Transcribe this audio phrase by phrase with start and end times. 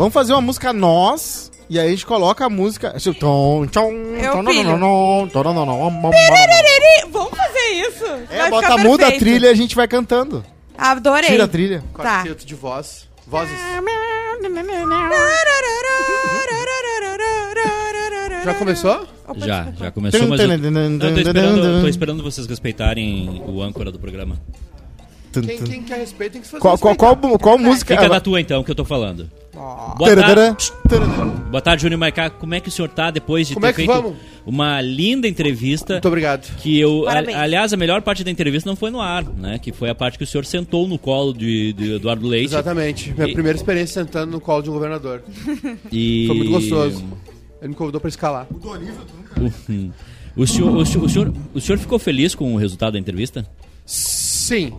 [0.00, 1.52] Vamos fazer uma música nós.
[1.68, 2.94] E aí a gente coloca a música.
[2.96, 4.78] esse tom, tchom, Eu tom, pilho.
[4.78, 6.10] não, não, tom, não.
[6.10, 8.06] Piriri, Vamos fazer isso.
[8.30, 10.42] É, Vai bota, muda a trilha e a gente vai cantando.
[10.78, 11.28] Adorei.
[11.28, 11.84] Tira a trilha.
[11.94, 12.02] Tá.
[12.02, 13.10] Quarteto de voz.
[13.26, 13.54] Vozes.
[18.42, 19.06] Já começou?
[19.36, 23.98] Já, já começou, mas eu, não, tô, esperando, tô esperando vocês respeitarem o âncora do
[23.98, 24.40] programa.
[25.30, 27.94] Quem, quem quer respeito tem que se fazer Qual, qual, qual, qual música?
[27.94, 29.30] Fica da tua então, que eu tô falando.
[29.60, 30.72] Boa tarde,
[31.50, 32.30] boa tarde, Júnior Maicá.
[32.30, 34.16] Como é que o senhor tá depois de Como ter é que feito vamos?
[34.46, 35.94] uma linda entrevista?
[35.94, 36.56] Muito obrigado.
[36.56, 39.58] Que eu, a- aliás, a melhor parte da entrevista não foi no ar, né?
[39.58, 42.46] Que foi a parte que o senhor sentou no colo de, de Eduardo Leite.
[42.46, 43.12] Exatamente.
[43.12, 45.22] Minha E- primeira experiência sentando no colo de um governador.
[45.92, 46.24] E...
[46.26, 47.04] Foi muito gostoso.
[47.60, 48.46] Ele me convidou pra escalar.
[48.50, 49.90] Uhum.
[50.36, 53.46] O senhor, o, senhor, o, senhor, o senhor ficou feliz com o resultado da entrevista?
[53.84, 54.72] Sim.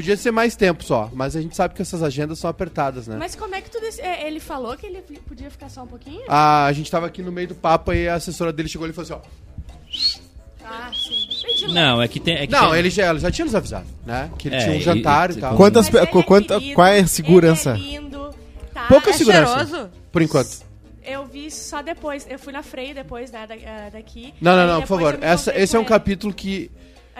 [0.00, 3.16] Podia ser mais tempo só, mas a gente sabe que essas agendas são apertadas, né?
[3.18, 5.86] Mas como é que tu dec- é, ele falou que ele podia ficar só um
[5.86, 6.22] pouquinho?
[6.26, 8.92] Ah, a gente tava aqui no meio do papo e a assessora dele chegou e
[8.94, 10.20] falou assim, ó.
[10.64, 11.72] Ah, sim.
[11.72, 12.34] Não, é que tem.
[12.36, 14.30] É que Não, tem- ele já, ela já tinha nos avisado, né?
[14.38, 15.54] Que ele É, tinha um e- jantar e, e- tal.
[15.56, 17.70] Quantas, pe- é quanta, querido, qual é a segurança?
[17.72, 18.34] Ele é lindo,
[18.72, 18.86] tá?
[18.86, 19.66] Pouca É segurança.
[19.66, 19.90] cheiroso?
[20.10, 20.70] Por enquanto.
[21.04, 22.26] Eu vi só depois.
[22.30, 24.32] Eu fui na Freio depois né, da, ah, daqui.
[24.40, 25.18] Não, não, não, por favor.
[25.20, 25.88] Essa, esse é um ele.
[25.88, 26.70] capítulo que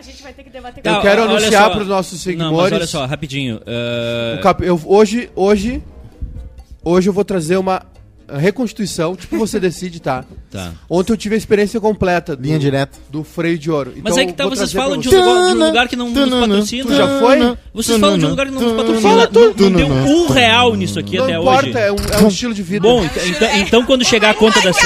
[0.01, 1.71] A gente vai ter que debater eu quero olha anunciar só.
[1.71, 2.73] pros nossos Não, mas seguidores.
[2.73, 3.61] olha só, rapidinho.
[3.67, 5.83] ah, Um cap- eu, hoje, hoje,
[6.83, 7.83] hoje eu vou trazer uma
[8.33, 10.25] reconstituição, tipo você decide, tá?
[10.51, 10.73] Tá.
[10.89, 12.97] Ontem eu tive a experiência completa do, Linha direta.
[13.11, 13.93] do freio de ouro.
[14.03, 16.31] Mas é que tá, vocês falam de um, lugar, de um lugar que não nos
[16.41, 16.85] patrocina.
[16.87, 17.57] Tu já foi?
[17.75, 19.01] Vocês falam de um lugar que não nos patrocina.
[19.11, 19.41] Fala tu.
[19.59, 21.79] Não, não deu um real nisso aqui Não até importa, hoje.
[21.79, 22.89] é um, é um estilo de vida.
[22.89, 24.81] Bom, ent- então, então quando chegar a conta da CE.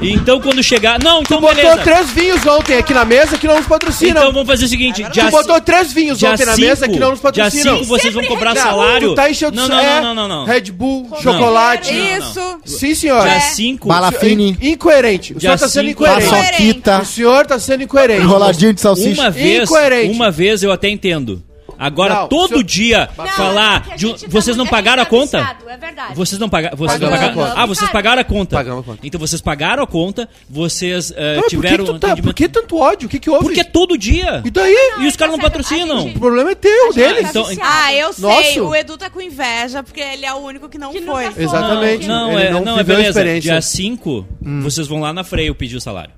[0.00, 0.16] Entendeu?
[0.16, 0.98] Então quando chegar.
[1.02, 1.82] Não, então tu botou beleza.
[1.82, 4.20] três vinhos ontem aqui na mesa que não nos patrocinam.
[4.22, 6.88] Então vamos fazer o seguinte: tu dia, botou três vinhos dia ontem na cinco- mesa
[6.88, 7.74] que não nos dia patrocinam.
[7.78, 9.08] 5 vocês vão cobrar Não, salário.
[9.10, 10.44] Tu tá enchendo não, não, é, não, não, não.
[10.44, 11.92] Red Bull, chocolate.
[11.92, 12.18] Não, não.
[12.18, 12.58] Isso.
[12.78, 13.28] Sim, senhora.
[13.30, 13.88] Dia 5.
[13.88, 15.32] Bala fine, In- Incoerente.
[15.32, 16.30] O Dia senhor tá sendo cinco- incoerente.
[16.30, 18.22] paçoquita, O senhor tá sendo incoerente.
[18.22, 19.20] enroladinho de salsicha.
[19.22, 20.14] Uma vez, Incoerente.
[20.14, 21.42] uma vez eu até entendo.
[21.78, 24.64] Agora Não, todo senhor- dia Não, falar porque a de um- gente tá vocês não
[24.64, 25.38] muito- a pagaram a gente tá conta?
[25.38, 26.14] viciado, É verdade.
[26.14, 27.42] Vocês não pagaram, vocês não Pagamos pagaram.
[27.42, 27.60] a conta.
[27.62, 28.56] Ah, vocês pagaram a conta.
[28.56, 29.00] Pagamos a conta.
[29.06, 32.34] Então vocês pagaram a conta, vocês eh, Ah, por que, tiveram que tu tá, por
[32.34, 33.06] que tanto ódio?
[33.06, 33.44] O que que houve?
[33.44, 34.42] Porque é todo dia.
[34.44, 34.74] E daí?
[35.00, 35.96] E os caras não tá patrocinam.
[35.96, 37.22] a O gente- problema é teu, gente dele.
[37.22, 37.46] tá Então-.
[37.62, 38.22] Ah, eu sei.
[38.24, 38.62] Nossa.
[38.62, 41.26] O Edu tá com inveja, porque ele é o único que não Que foi.
[41.36, 42.06] Exatamente.
[42.06, 43.24] Não, é, não não, é beleza.
[43.40, 44.60] Dia 5, Hum.
[44.62, 46.10] vocês vão lá na freio pedir o salário.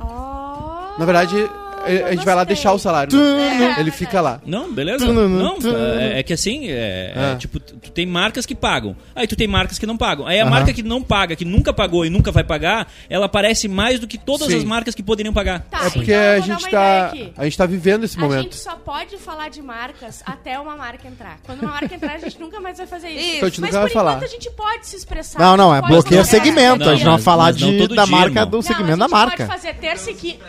[0.00, 1.34] Oh, Na verdade,
[1.84, 3.16] a, a gente vai lá deixar o salário.
[3.16, 3.76] né?
[3.78, 4.40] Ele fica lá.
[4.46, 5.04] Não, beleza?
[5.06, 5.56] Não,
[5.98, 7.36] é, é que assim, é, é Ah.
[7.36, 8.96] tipo, tu tem marcas que pagam.
[9.14, 10.26] Aí tu tem marcas que não pagam.
[10.26, 13.68] Aí a marca que não paga, que nunca pagou e nunca vai pagar, ela aparece
[13.68, 14.58] mais do que todas Sim.
[14.58, 15.60] as marcas que poderiam pagar.
[15.70, 17.12] Tá, É porque então a gente tá.
[17.36, 18.42] A gente tá vivendo esse A momento.
[18.44, 21.38] gente só pode falar de marcas até uma marca entrar.
[21.44, 23.20] Quando uma marca entrar, a gente nunca mais vai fazer isso.
[23.20, 23.36] Isso.
[23.36, 24.10] Então a gente Mas nunca vai por falar.
[24.12, 25.38] enquanto a gente pode se expressar.
[25.38, 26.84] Não, não, a é gente fazer segmento.
[26.84, 28.46] Não, a gente não vai falar não de, da dia, marca irmão.
[28.50, 29.46] do Não, segmento a da gente marca.
[29.46, 30.44] pode fazer terça e quinta.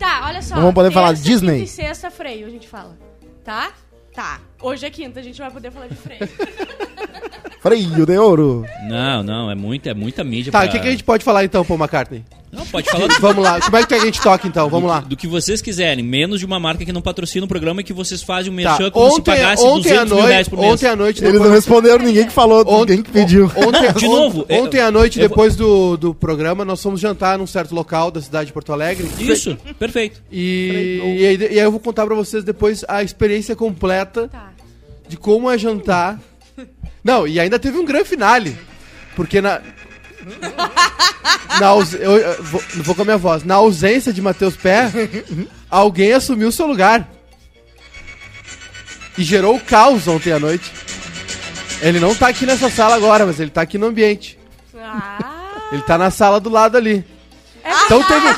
[0.00, 0.54] Tá, olha só.
[0.54, 1.58] Não vamos poder falar Disney.
[1.58, 2.98] Quinta e sexta, freio, a gente fala.
[3.44, 3.70] Tá?
[4.14, 4.40] Tá.
[4.60, 6.20] Hoje é quinta, a gente vai poder falar de freio.
[7.60, 8.64] Freio de ouro.
[8.88, 10.68] Não, não, é muita, é muita mídia Tá, pra...
[10.68, 12.24] o que, que a gente pode falar então, Paul McCartney?
[12.52, 13.60] Não, pode falar do, Vamos lá.
[13.60, 14.68] Como é que a gente toca então?
[14.68, 15.00] Vamos lá.
[15.00, 17.92] do que vocês quiserem, menos de uma marca que não patrocina o programa e que
[17.92, 18.70] vocês fazem um Tá.
[18.70, 20.72] merchan como se Ontem, pagasse ontem, à 200 mil reais noite, por mês.
[20.72, 23.44] ontem à noite, Eles não responderam ninguém que falou, Ontem- ninguém que pediu.
[23.56, 27.46] Ontem, De novo, on- Ontem à noite, depois do, do programa, nós fomos jantar num
[27.46, 29.08] certo local da cidade de Porto Alegre.
[29.18, 30.20] Isso, perfeito.
[30.30, 34.50] E, e, aí, e aí eu vou contar pra vocês depois a experiência completa Tá.
[35.08, 36.18] de como é jantar.
[37.02, 38.56] Não, e ainda teve um grande finale.
[39.16, 39.60] Porque na.
[41.60, 43.44] Na aus- eu, eu vou, vou com a minha voz.
[43.44, 44.90] Na ausência de Matheus Pé,
[45.70, 47.08] alguém assumiu o seu lugar.
[49.18, 50.70] E gerou o caos ontem à noite.
[51.82, 54.38] Ele não tá aqui nessa sala agora, mas ele tá aqui no ambiente.
[54.76, 55.18] Ah,
[55.72, 57.04] Ele tá na sala do lado ali.
[57.62, 58.26] é Então teve.
[58.26, 58.36] Ele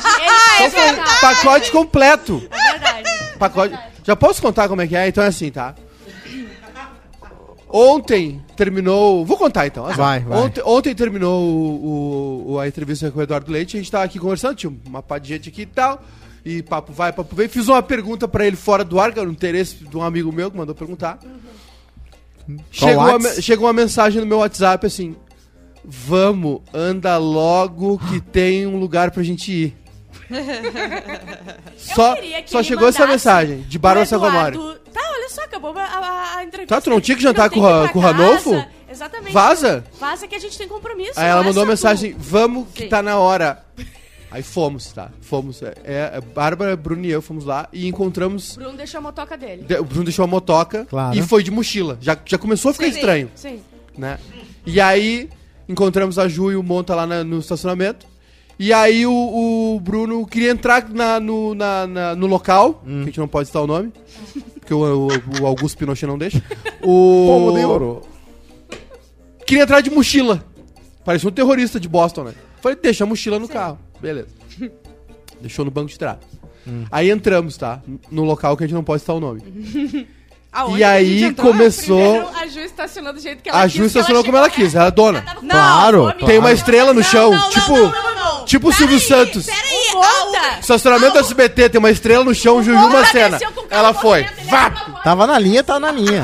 [0.55, 2.47] então foi um pacote completo.
[2.51, 3.09] É verdade.
[3.39, 3.77] Pacote.
[4.03, 5.07] Já posso contar como é que é?
[5.07, 5.73] Então é assim, tá?
[7.75, 9.25] Ontem terminou.
[9.25, 9.85] Vou contar então.
[9.93, 10.37] Vai, vai.
[10.37, 13.75] Ontem, ontem terminou o, o- a entrevista com o Eduardo Leite.
[13.75, 15.99] A gente tava aqui conversando, tinha uma pá de gente aqui e tal.
[16.45, 17.47] E papo vai, papo vem.
[17.47, 20.31] Fiz uma pergunta pra ele fora do ar, que era um interesse de um amigo
[20.31, 21.17] meu que mandou perguntar.
[22.69, 25.15] Chegou, a chegou uma mensagem no meu WhatsApp assim:
[25.83, 29.77] Vamos, anda logo que tem um lugar pra gente ir.
[31.77, 32.15] só
[32.45, 34.57] só chegou essa mensagem de Barba O Sacomori.
[35.43, 36.75] Acabou a, a, a entrevista.
[36.75, 38.01] Tá, tu não tinha que jantar com pra com o.
[38.01, 38.51] Ranolfo?
[38.89, 39.33] Exatamente.
[39.33, 39.83] Vaza?
[39.99, 41.13] Vaza que a gente tem compromisso.
[41.15, 42.15] Aí ela é mandou uma mensagem.
[42.17, 42.89] Vamos que Sim.
[42.89, 43.63] tá na hora.
[44.29, 45.09] Aí fomos, tá?
[45.21, 45.61] Fomos.
[45.61, 48.55] É, é, Bárbara, Bruno e eu fomos lá e encontramos.
[48.55, 49.63] Bruno deixou a motoca dele.
[49.63, 51.15] de- O Bruno deixou a motoca Claro.
[51.17, 51.97] e foi de mochila.
[52.01, 53.31] Já, já começou a ficar Sim, estranho.
[53.35, 53.61] Sim.
[53.97, 54.17] né?
[54.65, 55.29] E aí
[55.69, 58.07] encontramos a Ju e o Monta lá na- no estacionamento.
[58.59, 59.11] E aí o,
[59.75, 63.47] o Bruno queria entrar na- no, na- na- no local, que a gente não pode
[63.47, 63.91] citar o nome,
[64.63, 66.41] porque o, o- o Augusto Pinochet não deixa.
[66.81, 68.01] O, Pomo de ouro.
[69.47, 70.43] Queria entrar de mochila.
[71.05, 72.33] Parecia um terrorista de Boston, né?
[72.61, 73.77] Falei, deixa a mochila no carro.
[74.01, 74.27] Beleza.
[75.41, 76.17] Deixou no banco de trás.
[76.91, 77.81] Aí entramos, tá?
[78.09, 79.41] No local que a gente não pode citar o nome.
[80.53, 81.51] Aonde E aí entrou?
[81.51, 81.97] começou.
[81.97, 83.73] Primeiro, a Ju estacionou do jeito que ela A quis.
[83.73, 85.17] Ju estacionou como ela quis, ela é dona.
[85.19, 86.13] Ela tava com Claro.
[86.25, 87.71] Tem uma estrela no Não, chão, não, não, tipo.
[87.75, 88.45] não, não, não.
[88.45, 89.45] Tipo o Silvio Santos.
[89.47, 90.59] Peraí, O Monta.
[90.59, 93.39] Estacionamento do SBT, tem uma estrela no chão, Juju Macena.
[93.69, 94.25] Ela foi.
[94.49, 94.69] Vá!
[95.03, 96.23] Tava na linha, tá na linha.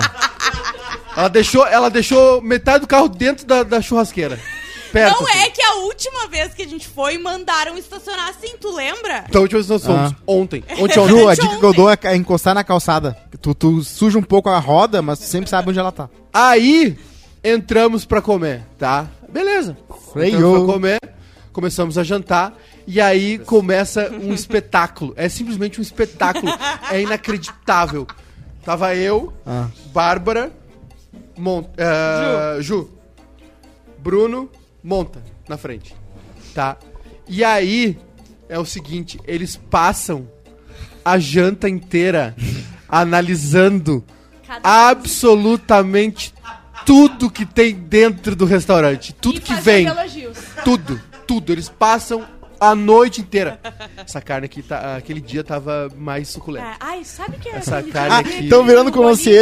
[1.18, 4.40] Ela deixou, ela deixou metade do carro dentro da, da churrasqueira.
[4.92, 5.20] Perto.
[5.22, 5.40] Não assim.
[5.40, 9.26] é que a última vez que a gente foi, mandaram estacionar assim, tu lembra?
[9.28, 10.12] Então, a última vez que nós fomos.
[10.12, 10.16] Ah.
[10.26, 10.64] Ontem.
[10.80, 11.08] Ontem, ontem.
[11.08, 13.16] Ju, a dica que eu dou é ca- encostar na calçada.
[13.42, 16.10] Tu, tu suja um pouco a roda, mas tu sempre sabe onde ela tá.
[16.34, 16.98] Aí,
[17.44, 19.08] entramos pra comer, tá?
[19.32, 19.78] Beleza.
[20.12, 20.36] Freio.
[20.38, 21.00] Entramos pra comer,
[21.54, 22.58] começamos a jantar,
[22.88, 25.14] e aí começa um espetáculo.
[25.16, 26.52] É simplesmente um espetáculo.
[26.92, 28.08] É inacreditável.
[28.66, 29.68] Tava eu, Ah.
[29.94, 30.52] Bárbara,
[31.38, 32.90] Mon eh, Ju.
[34.00, 34.50] Bruno,
[34.84, 35.96] Monta, na frente.
[36.54, 36.78] Tá?
[37.28, 37.98] E aí,
[38.48, 40.28] é o seguinte, eles passam
[41.04, 42.36] a janta inteira
[42.88, 44.04] analisando
[44.46, 46.34] Cada absolutamente
[46.86, 49.14] tudo que tem dentro do restaurante.
[49.14, 49.86] Tudo E que vem.
[49.86, 50.38] elogios.
[50.64, 51.52] Tudo, tudo.
[51.52, 52.26] Eles passam
[52.60, 53.60] a noite inteira.
[53.98, 56.66] Essa carne aqui, tá, aquele dia tava mais suculenta.
[56.68, 58.92] É, ai, sabe que é Essa carne dia aqui- Estão virando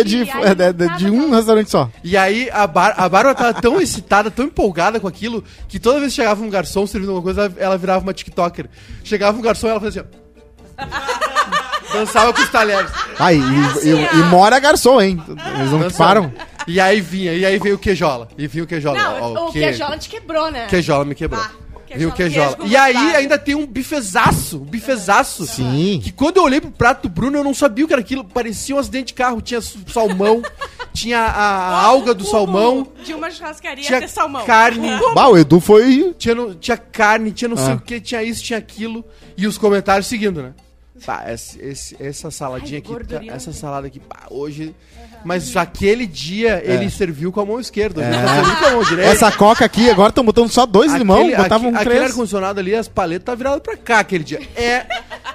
[0.03, 1.89] de, aí é, de, de- de um restaurante só.
[2.03, 5.99] E aí a, Bar a Bárbara tava tão excitada, tão empolgada com aquilo, que toda
[5.99, 8.69] vez que chegava um garçom servindo alguma coisa, ela, virava uma TikToker.
[9.03, 10.27] Chegava um garçom e ela fazia assim, ó.
[11.93, 12.91] Dançava com os talheres.
[13.17, 15.21] Ah, e, e- e- mora garçom, hein?
[15.57, 15.97] Eles não Dançava.
[16.21, 16.33] param.
[16.67, 18.27] E aí vinha, e aí veio o queijola.
[18.37, 18.97] E vinha o queijola.
[19.01, 20.67] Não, Ó, o que- queijola te quebrou, né?
[20.67, 21.41] Queijola me quebrou.
[21.41, 21.49] Ah,
[21.95, 22.55] Viu o queijola, queijola.
[22.57, 25.45] queijo E aí ainda tem um bifezaço, um bifezaço.
[25.45, 25.99] Sim.
[26.03, 28.23] Que quando eu olhei pro prato do Bruno, eu não sabia o que era aquilo.
[28.23, 29.41] Parecia um acidente de carro.
[29.41, 30.41] Tinha salmão,
[30.93, 34.45] tinha a, alga do salmão, De uma churrascaria tinha ter salmão.
[34.45, 36.13] carne, Bah, o Edu foi.
[36.17, 37.75] tinha, no- tinha carne, tinha não sei Ah.
[37.75, 39.05] o que, tinha isso, tinha aquilo.
[39.37, 40.53] E os comentários seguindo, né?
[41.05, 43.33] Pá, esse- esse- essa saladinha Ai, aqui, tá- gordurinha.
[43.33, 44.73] essa salada aqui, pá, hoje...
[45.27, 48.21] Mas aquele dia ele serviu com a mão esquerda, ele É.
[48.21, 49.11] não serviu com a mão direita.
[49.11, 52.11] Essa coca aqui, agora estão botando só dois limão, Aquele- botavam aque- um Aquele três.
[52.11, 54.39] ar-condicionado ali, as paletas tá virado pra cá aquele dia.
[54.55, 54.85] É.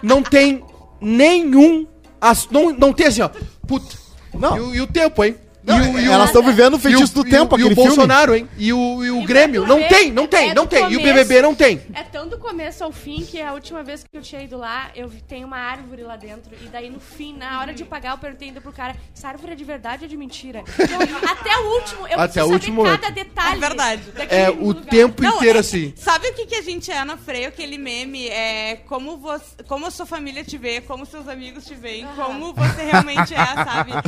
[0.02, 0.64] Não tem
[1.00, 1.86] nenhum.
[2.20, 3.28] as- não, não tem assim, ó.
[3.66, 3.96] Puta.
[4.32, 4.72] Não.
[4.72, 5.34] E, e o tempo, hein?
[5.64, 7.62] Não, e o, e o- elas estão vivendo o e feitiço do e tempo, e
[7.62, 7.74] o filme.
[7.74, 8.48] Bolsonaro, hein?
[8.58, 9.66] E o, e o E Grêmio.
[9.66, 10.80] Não tem, não tem, é não tem.
[10.90, 11.04] E o começo.
[11.14, 11.80] BBB não tem.
[11.94, 14.90] É tão do começo ao fim que a última vez que eu tinha ido lá,
[14.94, 16.50] eu tem uma árvore lá dentro.
[16.60, 19.52] E daí no fim, na hora de pagar, eu perguntei ainda pro cara: essa árvore
[19.52, 20.64] é de verdade ou de mentira?
[20.78, 23.56] Eu- até o último, eu Até preciso o último cada detalhe.
[23.56, 24.02] É verdade.
[24.30, 24.84] É o lugar.
[24.86, 25.92] tempo Não, inteiro é- assim.
[25.96, 27.48] Sabe o que, que a gente é na freio?
[27.48, 31.74] Aquele meme é como, você, como a sua família te vê, como seus amigos te
[31.74, 33.92] veem, como você realmente é, sabe?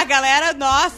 [0.00, 0.89] Ah, galera, nossa,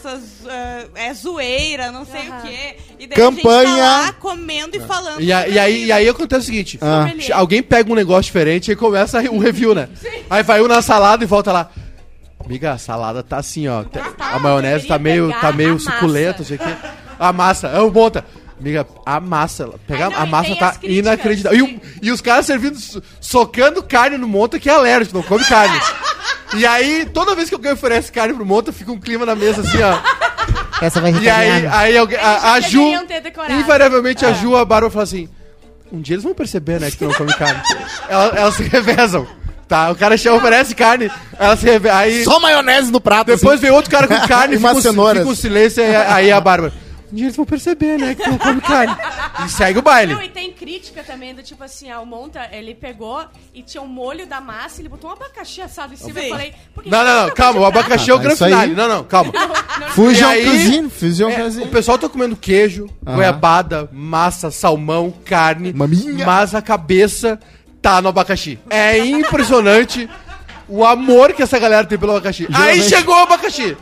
[0.49, 2.37] ah, é zoeira, não sei Aham.
[2.37, 2.75] o quê.
[2.99, 3.59] E daí Campanha.
[3.59, 5.21] a gente tá lá comendo e falando.
[5.21, 7.05] E, a- e aí, e aí acontece o seguinte: Ah.
[7.33, 9.89] Alguém pega um negócio diferente e começa o review, né?
[10.29, 11.69] Aí vai um na salada e volta lá.
[12.43, 13.83] Amiga, a salada tá assim, ó.
[13.83, 16.75] Tá- a maionese tá meio, pegar tá meio suculenta, não sei o quê.
[17.19, 18.25] A massa, é o monta.
[18.59, 21.65] Amiga, a massa, pega Ai, não, a massa tá inacreditável.
[21.65, 21.81] E, sim.
[22.01, 25.77] e os caras servindo, so- socando carne no monta que é alérgico, não come carne.
[26.55, 29.61] E aí, toda vez que alguém oferece carne pro monta, fica um clima na mesa
[29.61, 29.97] assim, ó.
[30.85, 33.53] Essa vai E aí, aí alguém, a, a Eles Ju, deveriam ter decorado.
[33.53, 35.29] invariavelmente a Ju, a Bárbara fala assim,
[35.91, 37.61] um dia eles vão perceber, né, que tu não come carne.
[38.09, 39.27] Elas, elas se revezam,
[39.67, 39.89] tá?
[39.91, 41.97] O cara chega, oferece carne, elas se revezam.
[41.97, 43.27] Aí Só maionese no prato.
[43.27, 43.61] depois assim.
[43.67, 45.19] vem outro cara com carne E e fica, um, cenouras.
[45.19, 46.73] fica um silêncio, aí, aí a Bárbara,
[47.13, 48.95] um dia eles vão perceber, né, que tu não come carne.
[49.45, 50.13] E segue o baile.
[50.15, 53.81] Não, e tem crítica também do tipo assim, ah, o Monta, ele pegou e tinha
[53.83, 56.25] um molho da massa, ele botou um abacaxi assado em cima Sim.
[56.25, 56.53] e falei...
[56.73, 58.73] por que Não, não, não, calma, o abacaxi é o Ah, grande aí- finale.
[58.73, 59.31] Não, não, calma.
[60.27, 63.15] aí- Cuisine, Fusion É, o pessoal tá comendo queijo, Aham.
[63.15, 65.71] goiabada, massa, salmão, carne.
[65.71, 66.25] Maminha.
[66.25, 67.39] Mas a cabeça
[67.81, 68.57] tá no abacaxi.
[68.69, 70.09] É impressionante
[70.67, 72.47] o amor que essa galera tem pelo abacaxi.
[72.47, 73.77] Aí Geralmente- chegou o abacaxi.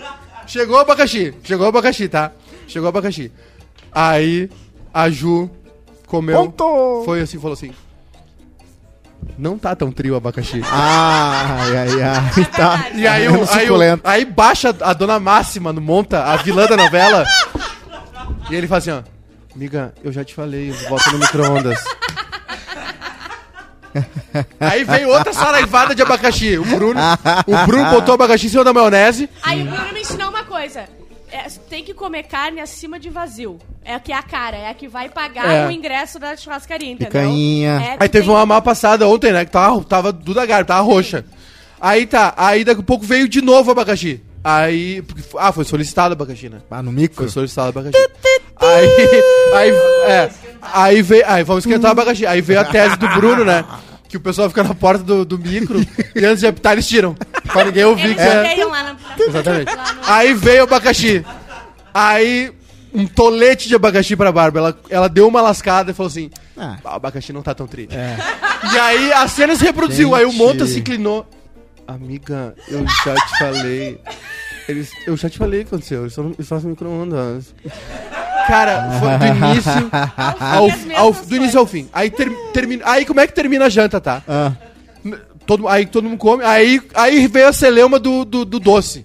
[0.47, 1.33] Chegou o abacaxi.
[1.43, 2.31] Chegou o abacaxi, tá?
[2.71, 3.31] Chegou o abacaxi.
[3.91, 4.49] Aí
[4.93, 5.49] a Ju
[6.07, 6.37] comeu.
[6.37, 7.01] Ponto.
[7.03, 7.71] Foi assim, falou assim.
[9.37, 10.61] Não tá tão trio o abacaxi.
[10.71, 12.45] Ai, ai, ai.
[12.55, 12.89] Tá.
[12.95, 14.07] E aí, o, Menos aí, o- suculento.
[14.07, 17.25] aí baixa a dona Máxima no monta, a vilã da novela.
[18.49, 19.01] e ele fala assim, ó.
[19.53, 21.77] Amiga, eu já te falei, volta no micro-ondas.
[24.59, 26.57] aí veio outra saraivada de abacaxi.
[26.57, 26.99] O Bruno,
[27.45, 29.29] o Bruno botou o abacaxi em cima da maionese.
[29.43, 30.85] Aí o Bruno me ensinou uma coisa.
[31.31, 33.57] É, tem que comer carne acima de vazio.
[33.83, 35.67] É a que é a cara, é a que vai pagar É.
[35.67, 37.11] o ingresso da churrascaria, entendeu?
[37.21, 37.81] Picanha.
[37.81, 39.45] É, Aí teve tem- uma mal passada ontem, né?
[39.45, 41.25] Que tava, tava Duda Garbi, tava roxa.
[41.79, 44.21] Aí tá, aí daqui a pouco veio de novo o abacaxi.
[44.43, 45.01] Aí.
[45.03, 46.57] porque- ah, foi solicitado o abacaxi, né?
[46.69, 47.15] Ah, no mico.
[47.15, 47.97] Foi solicitado o abacaxi.
[48.57, 48.87] aí.
[49.53, 49.69] Aí.
[50.11, 50.29] É.
[50.73, 51.23] Aí veio.
[51.27, 52.25] Aí vamos esquentar o abacaxi.
[52.25, 53.63] Aí veio a tese do Bruno, né?
[54.11, 55.79] Que o pessoal fica na porta do, do micro
[56.13, 57.15] e antes de apitar eles tiram.
[57.47, 58.65] Pra ninguém ouvir Eles que é.
[58.65, 58.95] na...
[59.17, 59.71] Exatamente.
[60.05, 61.25] Aí veio o abacaxi.
[61.93, 62.51] Aí,
[62.93, 64.65] um tolete de abacaxi pra Bárbara.
[64.67, 66.77] Ela, ela deu uma lascada e falou assim: Ah.
[66.83, 67.95] "Ah, o abacaxi não tá tão triste.
[67.95, 70.09] E aí a cena se reproduziu.
[70.09, 70.19] Gente.
[70.19, 71.25] Aí o Monta se inclinou.
[71.87, 74.01] Amiga, eu já te falei.
[74.67, 76.01] Eles, eu já te falei o que aconteceu.
[76.01, 77.53] Eles estão eles fazem micro-ondas.
[78.47, 79.91] Cara, foi do início
[80.97, 81.87] ao, ao, do início ao fim.
[81.93, 84.21] Aí, ter, termina, aí como é que termina a janta, tá?
[84.27, 84.51] Ah.
[85.45, 86.43] Todo, aí todo mundo come.
[86.43, 89.03] Aí, aí veio a celeuma do, do, do doce.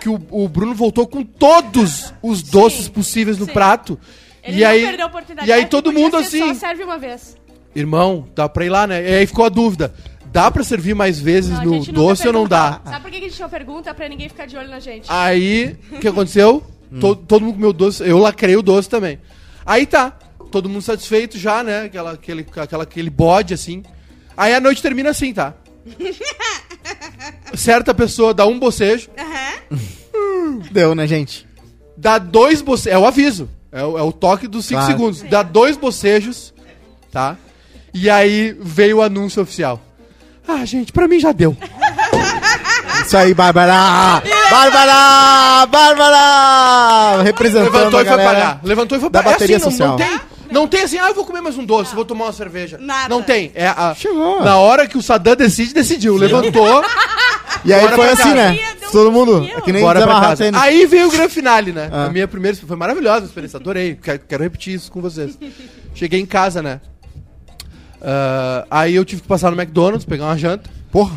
[0.00, 3.52] Que o, o Bruno voltou com todos os doces possíveis no sim.
[3.52, 3.98] prato.
[4.42, 5.48] Ele e não aí, perdeu a oportunidade.
[5.48, 7.36] e aí É todo podia mundo ser assim, Só serve uma vez.
[7.74, 9.02] irmão, dá pra ir lá, né?
[9.02, 9.92] E aí ficou a dúvida:
[10.26, 12.70] dá pra servir mais vezes Não, a no gente nunca doce ou não dá?
[12.74, 12.90] pergunta.
[12.90, 13.94] Sabe por que que a gente não pergunta?
[13.94, 15.06] Pra ninguém ficar de olho na gente.
[15.08, 16.62] Aí, o que aconteceu?
[17.00, 19.18] To- todo mundo comeu doce, eu lacrei o doce também.
[19.64, 20.10] Aí tá,
[20.50, 21.82] todo mundo satisfeito já, né?
[21.82, 23.82] Aquela, aquele, aquela, aquele bode assim.
[24.36, 25.54] Aí a noite termina assim, tá?
[27.54, 29.08] Certa pessoa dá um bocejo,
[30.70, 31.46] Deu, né, gente?
[31.96, 32.92] dá dois bocejos.
[32.92, 33.48] É o aviso.
[33.72, 34.92] É o, é o toque dos 5 Claro.
[34.92, 35.22] segundos.
[35.22, 36.54] Dá dois bocejos,
[37.10, 37.36] tá?
[37.92, 39.80] E aí veio o anúncio oficial.
[40.46, 41.56] Ah, gente, pra mim já deu.
[43.06, 44.20] Isso aí, Bárbara!
[44.50, 45.66] Bárbara!
[45.66, 47.22] Bárbara!
[47.22, 48.30] Representando Levantou a e foi galera.
[48.34, 48.60] pagar.
[48.64, 49.30] Levantou e foi da pagar.
[49.30, 49.88] É bateria assim, não, social.
[49.90, 50.20] não tem.
[50.50, 52.78] Não tem assim, ah, eu vou comer mais um doce, vou tomar uma cerveja.
[52.80, 53.08] Nada.
[53.08, 53.52] Não tem.
[53.54, 54.42] É a, Chegou.
[54.42, 56.16] Na hora que o Saddam decide, decidiu.
[56.16, 56.82] Levantou,
[57.64, 58.34] E aí Bora foi pra assim, casa.
[58.34, 58.58] né?
[58.90, 59.48] Todo mundo.
[59.56, 60.44] É que nem bora pra desamarrar casa.
[60.44, 60.60] tênis.
[60.60, 61.88] Aí veio o grande finale, né?
[61.92, 62.06] Ah.
[62.06, 63.96] A minha primeira foi maravilhosa a experiência, adorei.
[64.02, 65.38] Quero, quero repetir isso com vocês.
[65.94, 66.80] Cheguei em casa, né?
[68.02, 70.75] Ah, aí eu tive que passar no McDonald's, pegar uma janta.
[70.90, 71.16] Porra.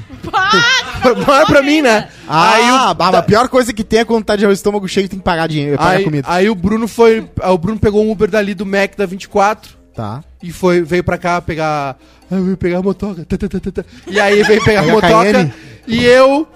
[1.26, 2.10] Não era pra mim, né?
[2.28, 5.06] Ah, aí o, ah, a pior coisa que tem é quando tá de estômago cheio
[5.06, 6.28] e tem que pagar dinheiro, pagar aí, comida.
[6.30, 7.28] aí o Bruno foi.
[7.44, 9.78] O Bruno pegou um Uber dali do Mac da 24.
[9.96, 10.24] Tá.
[10.42, 11.98] E foi, veio pra cá pegar.
[12.30, 13.26] Ah, eu veio pegar a motoca.
[13.26, 13.86] tá, tá, tá, tá, tá.
[14.08, 15.54] E aí veio pegar a motoca.
[15.88, 16.48] E eu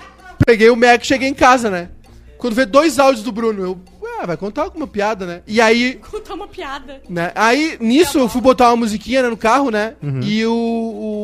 [0.46, 1.90] peguei o Mac e cheguei em casa, né?
[2.38, 3.80] Quando vê dois áudios do Bruno, eu.
[4.02, 5.42] Ué, vai contar alguma piada, né?
[5.48, 5.94] E aí.
[6.12, 7.02] Contar uma piada.
[7.10, 7.32] Né?
[7.36, 9.94] Aí, nisso, eu fui botar uma musiquinha né, no carro, né?
[10.04, 10.20] Uhum.
[10.22, 11.23] E o, o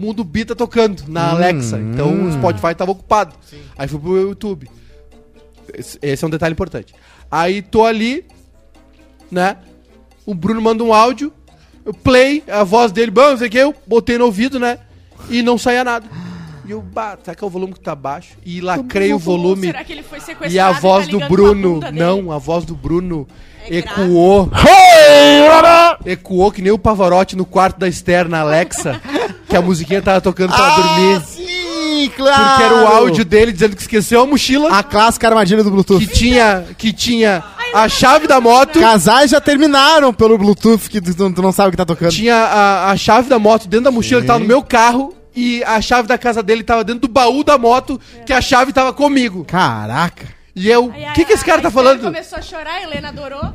[0.00, 1.78] Mundo Bi tá tocando na Hum, Alexa.
[1.78, 2.28] Então hum.
[2.28, 3.34] o Spotify tava ocupado.
[3.76, 4.66] Aí fui pro YouTube.
[5.74, 6.94] Esse, esse é um detalhe importante.
[7.30, 8.24] Aí tô ali,
[9.30, 9.58] né?
[10.24, 11.30] O Bruno manda um áudio.
[11.84, 14.78] Eu play, a voz dele, bom, não sei o que, eu botei no ouvido, né?
[15.28, 16.06] E não saía nada.
[16.66, 18.36] E eu, bah, será que é o volume que tá baixo?
[18.44, 19.66] E lacrei o volume.
[19.66, 22.74] Será que ele foi sequestrado E a voz tá do Bruno, não, a voz do
[22.74, 23.26] Bruno
[23.68, 24.50] É ecoou.
[26.06, 29.00] Ecoou que nem o Pavarotti no quarto da Esther na Alexa,
[29.50, 31.16] que a musiquinha tava tocando pra dormir.
[31.16, 32.44] Ah, sim, claro!
[32.48, 35.98] Porque era o áudio dele dizendo que esqueceu a mochila, A clássica armadilha do Bluetooth.
[35.98, 37.42] que tinha, que tinha
[37.74, 41.70] a chave da moto, Casais já terminaram pelo Bluetooth, que tu, tu não sabe o
[41.72, 42.10] que tá tocando.
[42.12, 45.62] tinha a, a chave da moto dentro da mochila, que tava no meu carro, e
[45.64, 48.92] a chave da casa dele tava dentro do baú da moto, que a chave tava
[48.92, 49.44] comigo.
[49.44, 50.26] Caraca.
[50.56, 52.02] E eu, o que que esse cara a tá falando?
[52.02, 53.54] começou a chorar, a Helena adorou.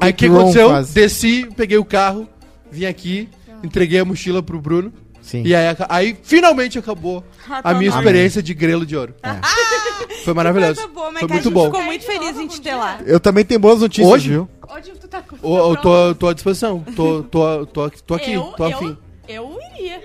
[0.00, 0.68] Aí o que aconteceu?
[0.68, 0.92] quase.
[0.94, 2.28] Desci, peguei o carro,
[2.70, 3.28] vim aqui,
[3.62, 4.92] entreguei a mochila pro Bruno.
[5.24, 5.42] Sim.
[5.42, 7.98] E aí, aí finalmente acabou a minha Amém.
[7.98, 9.14] experiência de grelo de ouro.
[10.22, 10.86] Foi maravilhoso.
[10.88, 11.64] Boa, Foi muito gente bom.
[11.64, 13.00] ficou muito feliz em te ter lá.
[13.06, 14.28] Eu também tenho boas notícias, Hoje?
[14.28, 14.48] viu?
[14.68, 15.36] Hoje tu tá com.
[15.42, 16.80] Eu tô, tô à disposição.
[16.94, 18.96] Tô, tô, tô, tô aqui, eu, tô eu, afim.
[19.26, 20.02] Eu iria.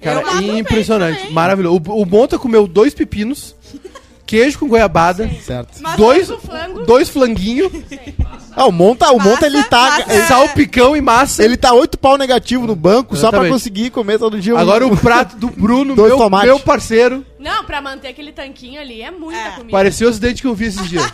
[0.00, 1.32] Cara, Eu impressionante.
[1.32, 1.80] Maravilhoso.
[1.88, 3.54] O, o Monta comeu dois pepinos,
[4.26, 5.78] queijo com goiabada, Certo.
[5.80, 6.84] Mas dois, o flango.
[6.86, 7.70] dois flanguinhos,
[8.54, 9.80] Ah, o Monta, o Massa, Monta ele tá.
[9.98, 10.12] massa.
[10.12, 11.42] Ele, salpicão e massa.
[11.42, 13.52] ele tá oito pau negativo no banco só pra Exatamente.
[13.52, 14.54] conseguir comer todo dia.
[14.54, 16.46] um- Agora o prato do Bruno, Dois meu, tomates.
[16.48, 19.50] meu parceiro, Não, pra manter aquele tanquinho ali é muita É.
[19.52, 19.70] comida.
[19.70, 21.02] parecia o acidente que eu vi esses dias.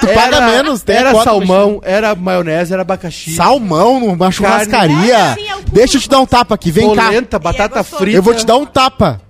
[0.00, 3.34] Tu paga menos, tem Era a cota salmão, era maionese, era abacaxi.
[3.34, 5.16] Salmão numa churrascaria.
[5.32, 5.72] Ah, sim, é o cúmulo.
[5.72, 7.06] Deixa eu te dar um tapa aqui, vem cá.
[7.06, 8.02] polenta, batata gostoso.
[8.02, 8.16] frita.
[8.18, 9.20] Eu vou te dar um tapa.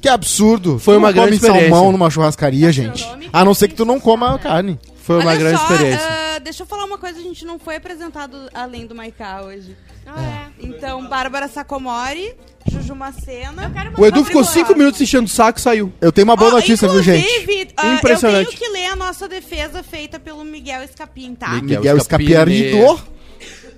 [0.00, 0.78] Que absurdo.
[0.78, 1.68] Foi uma não grande come experiência.
[1.70, 3.06] salmão numa churrascaria, gente.
[3.32, 4.78] A não ser que tu não coma a carne.
[5.02, 6.06] Foi uma Olha grande só, experiência.
[6.08, 9.76] ah, deixa eu falar uma coisa, a gente não foi apresentado além do Maiká hoje.
[10.06, 10.64] Ah, é.
[10.66, 12.34] Então, Bárbara Sacomori,
[12.70, 13.64] Juju Macena.
[13.64, 15.92] Eu quero O Edu ficou cinco minutos enchendo o saco e saiu.
[16.00, 17.26] Eu tenho uma boa Ó, notícia, viu, gente?
[17.26, 18.52] inclusive, ah, Impressionante.
[18.52, 21.48] Eu tenho que ler a nossa defesa feita pelo Miguel Escapim, tá?
[21.54, 23.00] Miguel Miguel Escapiarido.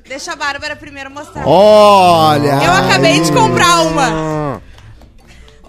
[0.06, 1.46] Deixa a Bárbara primeiro mostrar.
[1.46, 2.52] Olha.
[2.62, 4.10] Eu acabei de comprar uma.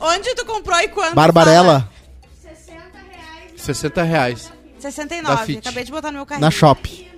[0.06, 1.16] Onde tu comprou e quando?
[1.16, 1.90] Barbarella.
[2.42, 3.52] 60 reais.
[3.56, 4.52] 60 reais.
[4.76, 5.46] Da 69.
[5.46, 5.58] Fit.
[5.60, 6.46] Acabei de botar no meu carrinho.
[6.46, 7.10] Na Shop.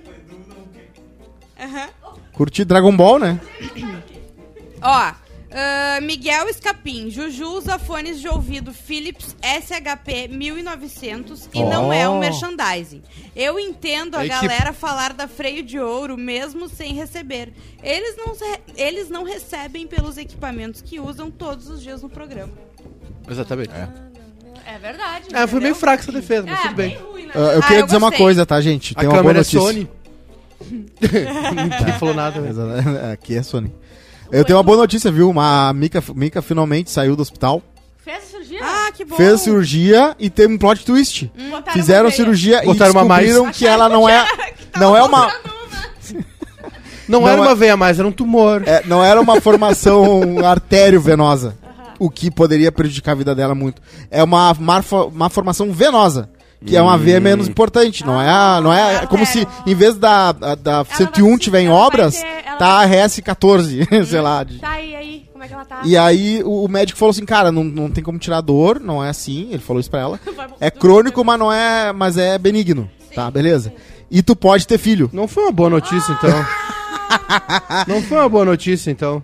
[1.58, 1.88] Aham.
[2.32, 3.40] Curti Dragon Ball, né?
[4.82, 5.12] Ó,
[5.58, 7.10] ah, Miguel Escapim.
[7.10, 12.20] Juju usa fones de ouvido Philips SHP 1900 e não é um Oh.
[12.20, 13.02] merchandising.
[13.34, 17.52] Eu entendo a É galera falar da freio de ouro mesmo sem receber.
[17.82, 18.36] Eles não,
[18.76, 22.52] eles não recebem pelos equipamentos que usam todos os dias no programa.
[23.28, 23.70] Exatamente.
[23.70, 25.24] É verdade.
[25.32, 26.88] É, foi meio fraca essa defesa, mas É, tudo bem.
[26.90, 27.32] bem ruim, né?
[27.34, 28.92] Ah, eu Ah, queria eu dizer uma coisa, tá, gente?
[28.96, 29.60] A Tem uma boa câmera é notícia.
[29.60, 29.88] Sony.
[31.80, 32.50] Ninguém falou nada, velho.
[32.50, 33.06] Exato.
[33.12, 33.72] Aqui é Sony.
[34.30, 35.30] Eu tenho uma boa notícia, viu?
[35.30, 37.62] Uma a Mika, Mika finalmente saiu do hospital.
[38.04, 38.60] Fez a cirurgia?
[38.62, 39.16] Ah, que bom.
[39.16, 41.30] Fez a cirurgia e teve um plot twist.
[41.50, 42.16] Botaram Fizeram veia.
[42.16, 43.26] cirurgia Botaram e uma mais.
[43.26, 44.26] descobriram que ela não é...
[44.78, 45.32] Não é uma...
[47.08, 48.62] Não, Não era é- uma veia mais, era um tumor.
[48.66, 51.56] É, não era uma formação artério-venosa,
[51.98, 53.80] o que poderia prejudicar a vida dela muito.
[54.10, 56.28] É uma, uma formação venosa,
[56.64, 58.04] que é uma veia menos importante.
[58.04, 61.38] Não é, a- não é, é como se, em vez da, da, da 101 vai-
[61.38, 64.42] tiver em obras, ter- tá a RS14, sei lá.
[64.44, 65.26] de- Tá, e aí?
[65.32, 65.80] Como é que ela tá?
[65.84, 69.04] E aí o, o médico falou assim, cara, não, não tem como tirar dor, não
[69.04, 70.20] é assim, ele falou isso pra ela.
[70.60, 73.72] É crônico, mas não é, mas é benigno, tá, beleza?
[74.10, 75.10] E tu pode ter filho.
[75.12, 76.30] Não foi uma boa notícia, então.
[77.86, 79.22] Não foi uma boa notícia, então.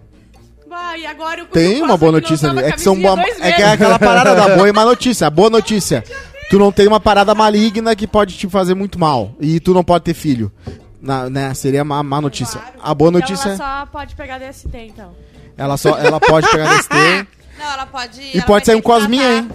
[0.73, 2.69] Bah, e agora o Tem uma boa notícia não ali.
[2.69, 5.27] É que são boa, é que é aquela parada da boa e má notícia.
[5.27, 6.03] A boa notícia.
[6.49, 9.35] Tu não tem uma parada maligna que pode te fazer muito mal.
[9.39, 10.51] E tu não pode ter filho.
[10.99, 11.53] Na, né?
[11.53, 12.59] Seria uma má notícia.
[12.83, 15.15] A boa Então notícia ela só pode pegar DST, então.
[15.59, 16.89] ela só ela pode pegar DST,
[17.59, 18.23] Não, ela pode.
[18.23, 19.51] E ela pode sair um cosminha, hein?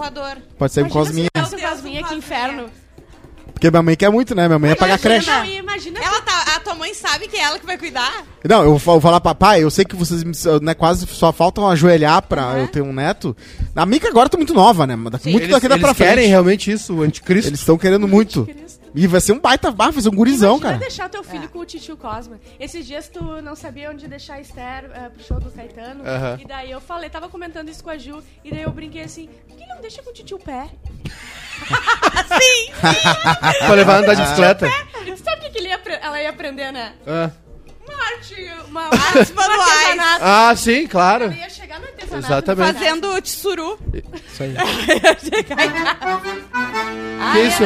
[0.59, 1.29] Pode sair um cosminha.
[1.35, 2.69] um Deus, cosminha, que inferno.
[3.51, 4.47] Porque minha mãe quer muito, né?
[4.47, 5.31] Minha mãe ia pagar creche.
[5.31, 8.25] Não, imagina Ela tá, a tua mãe sabe que é ela que vai cuidar?
[8.47, 10.23] Não, eu vou fa- vou falar, papai, eu sei que vocês
[10.61, 13.35] né, quase só faltam ajoelhar pra eu ter um neto.
[13.75, 14.95] A Mica agora tá muito nova, né?
[14.95, 16.27] Mas daqui- Muito eles daqui dá pra eles querem frente.
[16.29, 17.49] realmente isso, o anticristo.
[17.49, 18.47] Eles estão querendo muito.
[18.95, 20.79] E vai ser um baita, ah, vai ser um gurizão, Imagina cara.
[20.79, 22.39] deixar teu filho com o tio Cosma.
[22.59, 26.03] Esses dias tu não sabia onde deixar a Esther eh, pro show do Caetano.
[26.03, 26.37] Aham.
[26.41, 28.23] E daí eu falei, tava comentando isso com a Ju.
[28.43, 30.67] E daí eu brinquei assim, por que não deixa com o tio Pé?
[33.59, 34.69] Pra levar andar de bicicleta.
[35.23, 36.93] Sabe o que, que ele ia ela ia aprender, né?
[37.05, 37.29] Ah.
[37.85, 38.35] Uma arte,
[38.67, 39.99] uma arte manuais.
[40.21, 41.25] Ah, sim, claro.
[41.25, 42.27] Ela ia chegar no artesanato.
[42.27, 42.73] Exatamente.
[42.73, 43.79] Fazendo tsuru.
[43.93, 44.55] Isso aí.
[47.19, 47.63] Ai, isso?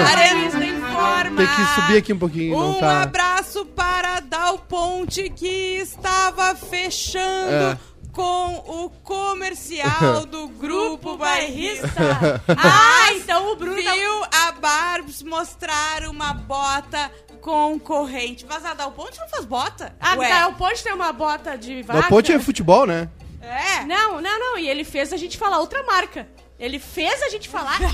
[1.35, 3.03] Tem que subir aqui um pouquinho, Um não tá.
[3.03, 7.77] abraço para Dal Ponte que estava fechando É.
[8.11, 11.87] com o comercial do Grupo Bairrista.
[12.47, 18.45] Ah, então o Bruno tá- Viu a Barbs mostrar uma bota concorrente.
[18.47, 19.95] Mas a Dal Ponte não faz bota?
[19.99, 20.29] Ah, Ué.
[20.29, 22.01] tá, o Ponte tem uma bota de vaca.
[22.01, 23.09] No ponte é futebol, né?
[23.41, 23.83] É.
[23.85, 24.57] Não, não, não.
[24.57, 26.27] E ele fez a gente falar outra marca.
[26.61, 27.75] Ele fez a gente falar.
[27.79, 27.89] ainda.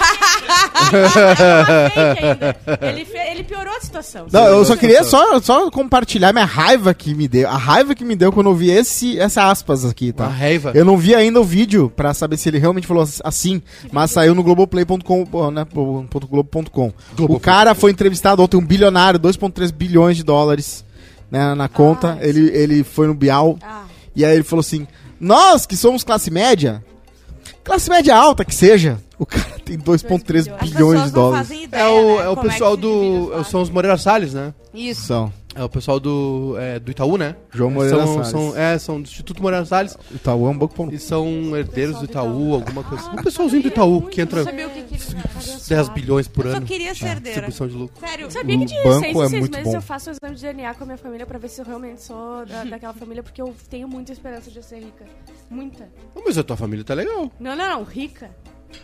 [2.81, 4.27] ele, fe- ele piorou a situação.
[4.31, 7.47] Não, eu só queria só, só compartilhar minha raiva que me deu.
[7.49, 10.25] A raiva que me deu quando eu vi esse, essa aspas aqui, tá?
[10.25, 10.71] A raiva.
[10.75, 14.35] Eu não vi ainda o vídeo pra saber se ele realmente falou assim, mas saiu
[14.35, 16.91] no globoplay.com, né, ponto globo.com.
[17.19, 20.83] O cara foi entrevistado ontem, um bilionário, 2.3 bilhões de dólares
[21.31, 22.17] né, na conta.
[22.21, 23.83] ele, ele foi no Bial Ah.
[24.15, 24.85] e aí ele falou assim:
[25.19, 26.83] Nós que somos classe média,
[27.67, 31.47] classe média alta que seja, o cara tem 2,3 As bilhões de dólares.
[31.47, 33.43] fazem ideia, É o, né, é o como pessoal os do.
[33.43, 34.53] São os Moreira Salles, né?
[34.73, 35.01] Isso.
[35.01, 35.33] São.
[35.57, 37.35] É o pessoal do, é, do Itaú, né?
[37.51, 38.27] João Moreira são, Salles.
[38.29, 40.89] São, é, são do Instituto Moreira Salles Itaú é um pouco pão.
[40.91, 43.19] e são herdeiros do Itaú, alguma coisa assim.
[43.19, 46.51] Um pessoalzinho do Itaú que entra Sabia o que, que ele 10 bilhões por Eu
[46.51, 46.65] só ano.
[46.65, 47.41] queria ser herdeira.
[47.47, 47.99] Distribuição de lucro.
[48.07, 48.29] Sério.
[48.31, 49.77] Sabia que de O banco seis é em seis muito meses bom.
[49.77, 52.01] eu faço o exame de DNA com a minha família pra ver se eu realmente
[52.03, 55.05] sou da- daquela família, porque eu tenho muita esperança de eu ser rica.
[55.49, 55.89] Muita.
[56.25, 57.31] Mas a tua família tá legal.
[57.39, 57.83] Não, não, não.
[57.83, 58.29] Rica.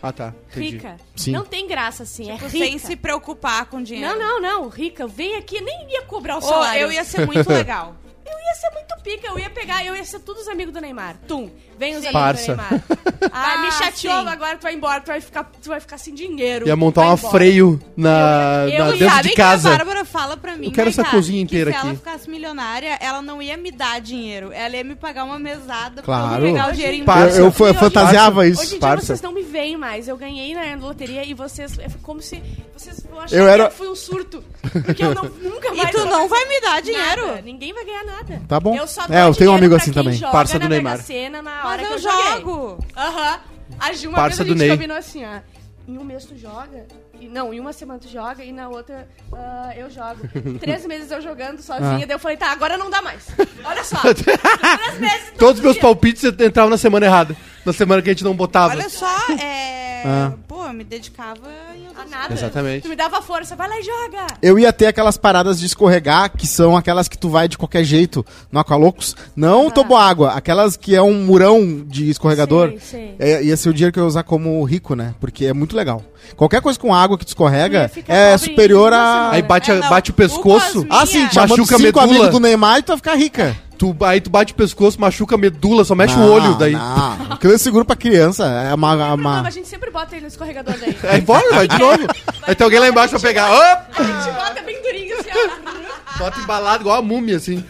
[0.02, 0.34] Ah, tá.
[0.50, 0.76] Entendi.
[0.76, 0.96] Rica.
[1.16, 1.32] Sim.
[1.32, 2.30] Não tem graça assim.
[2.30, 2.64] é Tipo, rica.
[2.66, 4.18] sem se preocupar com dinheiro.
[4.18, 4.68] Não, não, não.
[4.68, 5.06] Rica.
[5.06, 5.60] Vem aqui.
[5.60, 6.82] Nem ia cobrar o salário.
[6.82, 7.96] eu ia ser muito legal.
[8.26, 11.18] Eu ia ser muito pica, eu ia pegar, eu ia ser todos amigos do Neymar.
[11.28, 12.82] Tum, vem os amigos do Neymar.
[13.32, 14.28] Ah, me chateou, sim.
[14.28, 16.68] agora tu vai embora, tu vai ficar, tu vai ficar sem dinheiro.
[16.68, 17.30] Ia montar Vai embora.
[17.30, 19.68] freio na, Eu- eu na- ia- dentro Sabe de que casa.
[19.68, 21.98] a Bárbara fala pra mim, Eu quero essa Maiká, cozinha inteira que se ela aqui.
[22.04, 24.52] ficasse milionária, ela não ia me dar dinheiro.
[24.52, 26.40] Ela ia me pagar uma mesada Claro.
[26.40, 27.38] pra eu pegar o dinheiro em Parça.
[27.38, 28.76] Eu, eu, Hoje- fantasiava Hoje isso.
[28.76, 30.06] em dia vocês não me veem mais.
[30.06, 31.78] Eu ganhei na loteria e vocês.
[31.78, 32.42] É como se.
[32.76, 34.44] Vocês Eu era- que foi um surto.
[34.84, 35.90] Porque eu não, nunca E mais.
[35.90, 37.26] tu vou não vai me dar dinheiro.
[37.28, 37.42] nada.
[37.42, 38.42] Ninguém vai ganhar nada.
[38.46, 38.76] Tá bom.
[38.76, 40.18] Eu só É, eu tenho um amigo assim também.
[40.20, 40.92] Parça do Neymar.
[40.92, 42.84] Mega Sena na Mas hora que eu eu jogo.
[42.96, 43.40] Aham.
[43.80, 45.40] A Ju, uma Parça vez do a gente combinou assim, ó.
[45.86, 46.86] Em um mês tu joga,
[47.20, 50.26] e, não, em uma semana tu joga e na outra ah, eu jogo.
[50.58, 52.06] Três meses eu jogando sozinha, Ah.
[52.06, 53.26] daí eu falei, tá, agora não dá mais.
[53.64, 53.98] Olha só.
[54.00, 55.32] três meses.
[55.38, 57.36] Todos os meus palpites entravam na semana errada.
[57.64, 58.74] Na semana que a gente não botava.
[58.74, 59.06] Olha só,
[59.40, 60.02] é.
[60.06, 60.32] Ah.
[60.46, 61.40] Pô, eu me dedicava
[61.74, 62.34] em A nada.
[62.34, 62.82] Exatamente.
[62.82, 64.26] Tu me dava força, vai lá e joga.
[64.42, 67.84] Eu ia ter aquelas paradas de escorregar, que são aquelas que tu vai de qualquer
[67.84, 69.16] jeito no Aqualocos.
[69.34, 72.68] Não toboágua, aquelas que é um murão de escorregador.
[72.80, 73.16] Sei, sei.
[73.18, 75.14] É, ia ser o dinheiro que eu ia usar como rico, né?
[75.20, 76.02] Porque é muito legal.
[76.36, 79.30] Qualquer coisa com água que tu escorrega é superior a.
[79.30, 79.88] Aí bate, É, não.
[79.88, 80.86] bate o pescoço.
[80.90, 82.04] Ah, sim, chamando Machuca a cinco medula.
[82.04, 83.56] amigos do Neymar e tu vai ficar rica.
[83.76, 86.72] Tu, aí tu bate o pescoço, machuca a medula, só mexe Não, o olho daí.
[86.72, 88.44] Não, aquilo é seguro pra criança.
[88.46, 88.94] É uma.
[88.96, 89.42] Não, uma...
[89.42, 90.96] a gente sempre bota ele no escorregador daí.
[91.10, 92.06] Aí bora, vai de novo.
[92.46, 93.50] Aí tem alguém lá embaixo pra pegar.
[93.50, 93.86] Opa!
[93.98, 96.18] A gente bota bem durinho assim, ó.
[96.18, 97.62] Bota embalado igual a múmia, assim.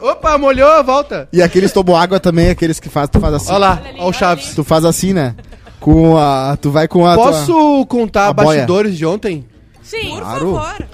[0.00, 1.28] Opa, molhou, volta.
[1.32, 3.50] E aqueles toboágua também, aqueles que faz, tu faz assim.
[3.52, 4.46] Olha lá, Olha o Chaves.
[4.46, 4.54] ali.
[4.56, 5.36] Tu faz assim, né?
[5.78, 6.56] Com a.
[6.60, 7.14] Tu vai com a.
[7.14, 8.48] tua- Posso contar a boia.
[8.48, 9.46] bastidores de ontem?
[9.82, 10.10] Sim.
[10.10, 10.52] Por Claro.
[10.54, 10.88] favor.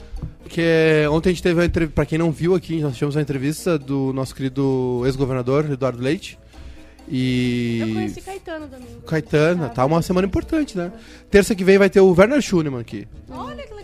[0.49, 3.23] Que ontem a gente teve uma entrevista, pra quem não viu aqui, nós tivemos uma
[3.23, 6.39] entrevista do nosso querido ex-governador, Eduardo Leite.
[7.09, 7.79] E.
[7.81, 9.01] Eu conheci Caetano domingo.
[9.07, 10.93] Caetano, tá uma semana importante, né?
[11.31, 13.07] Terça que vem vai ter o Werner Schunemann aqui.
[13.31, 13.78] Olha que.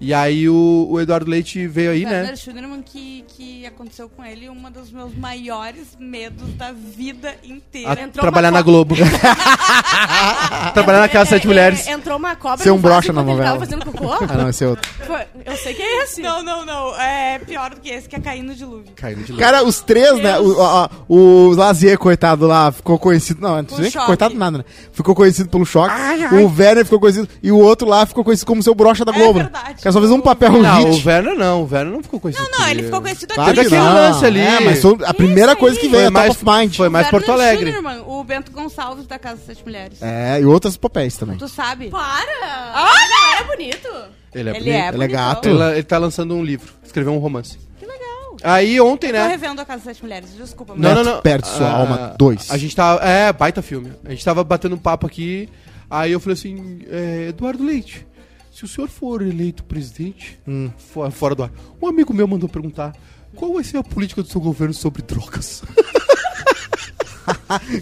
[0.00, 2.18] E aí o, o Eduardo Leite veio aí, né?
[2.20, 7.92] Werner Schunerman, que, que aconteceu com ele um dos meus maiores medos da vida inteira.
[7.92, 8.94] A Entrou trabalhar na Globo.
[10.74, 11.86] trabalhar na Casa É, Sete é, Mulheres.
[11.86, 13.50] é, Entrou uma cobra Ser um no vaso brocha na novela.
[13.50, 14.14] tava fazendo cocô.
[14.34, 14.88] Ah, não, esse é outro.
[15.06, 16.20] Foi- Eu sei que é esse.
[16.22, 16.94] Não, não, não.
[17.00, 18.92] É pior do que esse, que é cair no dilúvio.
[18.96, 20.38] Caindo de Cara, os três, né?
[20.38, 23.40] O, a- o Lazier, coitado lá, ficou conhecido.
[23.40, 24.06] Não, não sei nem que choque.
[24.06, 24.64] coitado nada, né?
[24.92, 25.94] Ficou conhecido pelo choque.
[26.34, 27.28] O Werner ficou conhecido.
[27.42, 29.38] E o outro lá ficou conhecido como seu brocha da É Globo.
[29.38, 29.44] né?
[29.44, 29.82] verdade.
[29.84, 31.06] Que só fez um papel Não, o hit.
[31.06, 32.48] Werner não, o Werner não ficou conhecido.
[32.50, 33.58] Não, não, ele ficou conhecido Claro aqui.
[33.60, 33.94] Teve que aquele não.
[33.94, 34.40] lance ali.
[34.40, 35.80] É, mas a primeira Isso coisa aí.
[35.82, 36.74] que veio, Foi a mais- Top of Mind.
[36.76, 37.72] foi mais Werner Porto Alegre.
[37.72, 39.98] Schunerman, o Bento Gonçalves da Casa das Sete Mulheres.
[40.02, 41.36] É, e outras papéis também.
[41.36, 41.90] Tu sabe?
[41.90, 42.72] Para!
[42.74, 43.40] Olha!
[43.40, 43.88] É bonito.
[44.34, 44.68] Ele é Ele bonito.
[44.68, 45.08] é Ele é bonitão.
[45.08, 45.48] gato.
[45.50, 47.58] Ele, ele tá lançando um livro, escreveu um romance.
[47.78, 48.36] Que legal.
[48.42, 49.28] Aí ontem, Tô né?
[49.28, 50.74] revendo a Casa das Sete Mulheres, desculpa.
[50.76, 51.20] Não, mas- não, não.
[51.22, 52.50] perde sua Ah, alma, dois.
[52.50, 53.04] A gente tava.
[53.04, 53.92] É, baita filme.
[54.04, 55.46] A gente tava batendo um papo aqui.
[55.90, 58.06] Aí eu falei assim: é, Eduardo Leite,
[58.54, 60.70] se o senhor for eleito presidente, Hum.
[60.78, 61.50] fora, fora do ar,
[61.82, 62.94] um amigo meu mandou perguntar
[63.34, 65.62] qual vai ser a política do seu governo sobre drogas.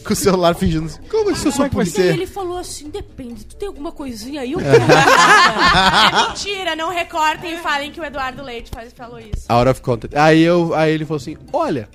[0.05, 0.89] Com o celular fingindo.
[1.11, 1.91] Qual vai ser a sua Como é que?
[1.91, 2.15] E ser?
[2.15, 4.53] ele falou assim: depende, tu tem alguma coisinha aí?
[4.53, 4.75] Eu quero.
[4.85, 9.45] é mentira, não recortem e falem que o Eduardo Leite faz, falou isso.
[9.49, 10.17] Out of context.
[10.17, 11.89] Aí, eu, aí ele falou assim: olha.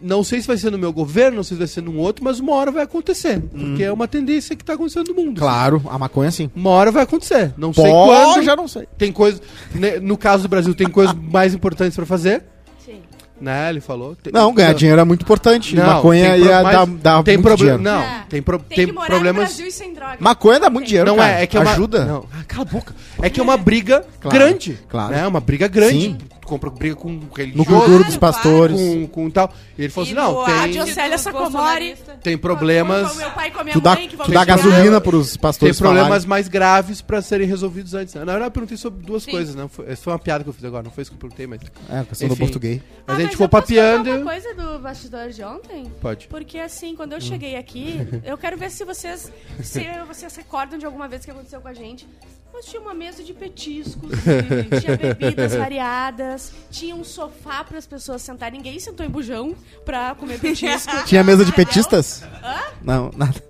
[0.00, 2.24] Não sei se vai ser no meu governo, não sei se vai ser num outro,
[2.24, 3.40] mas uma hora vai acontecer.
[3.40, 5.38] Porque é uma tendência que tá acontecendo no mundo.
[5.40, 6.50] Claro, a maconha sim.
[6.54, 7.52] Uma hora vai acontecer.
[7.56, 8.42] Não sei Pô, quando.
[8.42, 8.86] já não sei.
[8.98, 9.40] Tem coisa.
[9.74, 12.42] né, No caso do Brasil, tem coisas mais importantes pra fazer.
[12.84, 13.00] Sim.
[13.40, 13.70] Né?
[13.70, 14.14] Ele falou.
[14.14, 15.74] Tem- Não, ganhar dinheiro é muito importante.
[15.74, 17.78] Não, maconha tem pro- ia dar, dar tem muito problema.
[17.78, 17.82] dinheiro.
[17.82, 18.24] Não, É.
[18.28, 19.44] tem, pro- Tem, tem que morar no problemas.
[19.48, 20.16] Brasil e sem droga.
[20.20, 21.38] Maconha dá muito dinheiro, Não cara.
[21.38, 21.72] é, é que é uma.
[21.72, 22.04] Ajuda.
[22.04, 22.94] Não, ah, cala a boca.
[23.20, 24.78] É que é uma briga Claro, grande.
[24.88, 25.12] claro.
[25.12, 25.26] Né?
[25.26, 25.92] Uma briga grande.
[26.00, 26.18] Sim.
[26.42, 28.76] Tu compra briga com No religioso, Gurguro dos Claro, Pastores.
[28.80, 29.52] com, com tal.
[29.78, 31.96] E ele falou assim: E não, no tem, dos Sacomori.
[32.20, 33.16] tem problemas.
[33.22, 33.40] A
[33.72, 36.28] Tu dá, mãe tu dá gasolina pros Tem pastores problemas falarem.
[36.28, 38.14] mais graves pra serem resolvidos antes.
[38.14, 39.68] Na verdade, eu perguntei sobre duas coisas, né?
[39.70, 41.46] Foi, essa foi uma piada que eu fiz agora, não foi isso que eu perguntei,
[41.46, 41.60] mas.
[41.88, 42.80] É, a questão do português.
[43.06, 44.10] Mas Ah, a gente eu ficou papeando.
[44.10, 45.84] uma coisa do bastidor de ontem?
[46.00, 46.26] Pode.
[46.26, 49.30] Porque assim, quando eu cheguei aqui, eu quero ver se vocês
[49.62, 52.04] se vocês recordam de alguma vez que aconteceu com a gente.
[52.52, 54.10] Nós tinha uma mesa de petiscos,
[54.80, 58.58] tinha bebidas variadas, tinha um sofá para as pessoas sentarem.
[58.60, 60.92] Ninguém sentou em bujão pra comer petisco.
[61.04, 61.66] Tinha mesa de Entendeu?
[61.66, 62.22] petistas?
[62.42, 62.60] Hã?
[62.82, 63.42] Não, nada.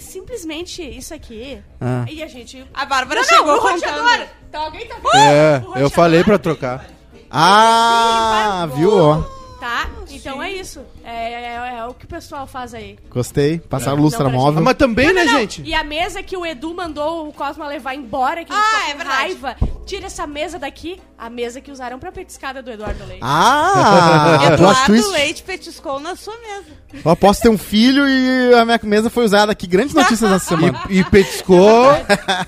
[0.00, 1.62] Simplesmente isso aqui.
[1.80, 2.04] Ah.
[2.10, 2.62] E a gente.
[2.74, 4.02] A Bárbara Não, chegou não, o contando.
[4.02, 4.26] roteador!
[4.48, 6.86] Então alguém tá É, O eu falei pra trocar.
[7.30, 8.92] Ah, viu?
[8.94, 9.22] Ó,
[9.60, 9.90] Tá?
[10.10, 10.80] Então é isso.
[11.04, 12.98] É, é- é o que o pessoal faz aí.
[13.10, 13.58] gostei.
[13.58, 14.60] Passaram Não, lustra pra móvel.
[14.60, 15.40] Ah, mas também, Não, né, não, não.
[15.40, 15.62] gente?
[15.62, 18.80] E a mesa que o Edu mandou o Cosma levar embora, que ele Ah, ficou
[18.80, 19.16] é com verdade.
[19.18, 19.56] raiva.
[19.84, 23.20] Tira essa mesa daqui, a mesa que usaram pra petiscada do Eduardo Leite.
[23.22, 25.10] Ah, plot Eduardo twist.
[25.10, 27.02] Leite petiscou na sua mesa.
[27.04, 29.54] Eu posso ter um filho e a minha mesa foi usada.
[29.54, 30.80] Que grandes notícias essa semana.
[30.88, 31.84] E, e petiscou.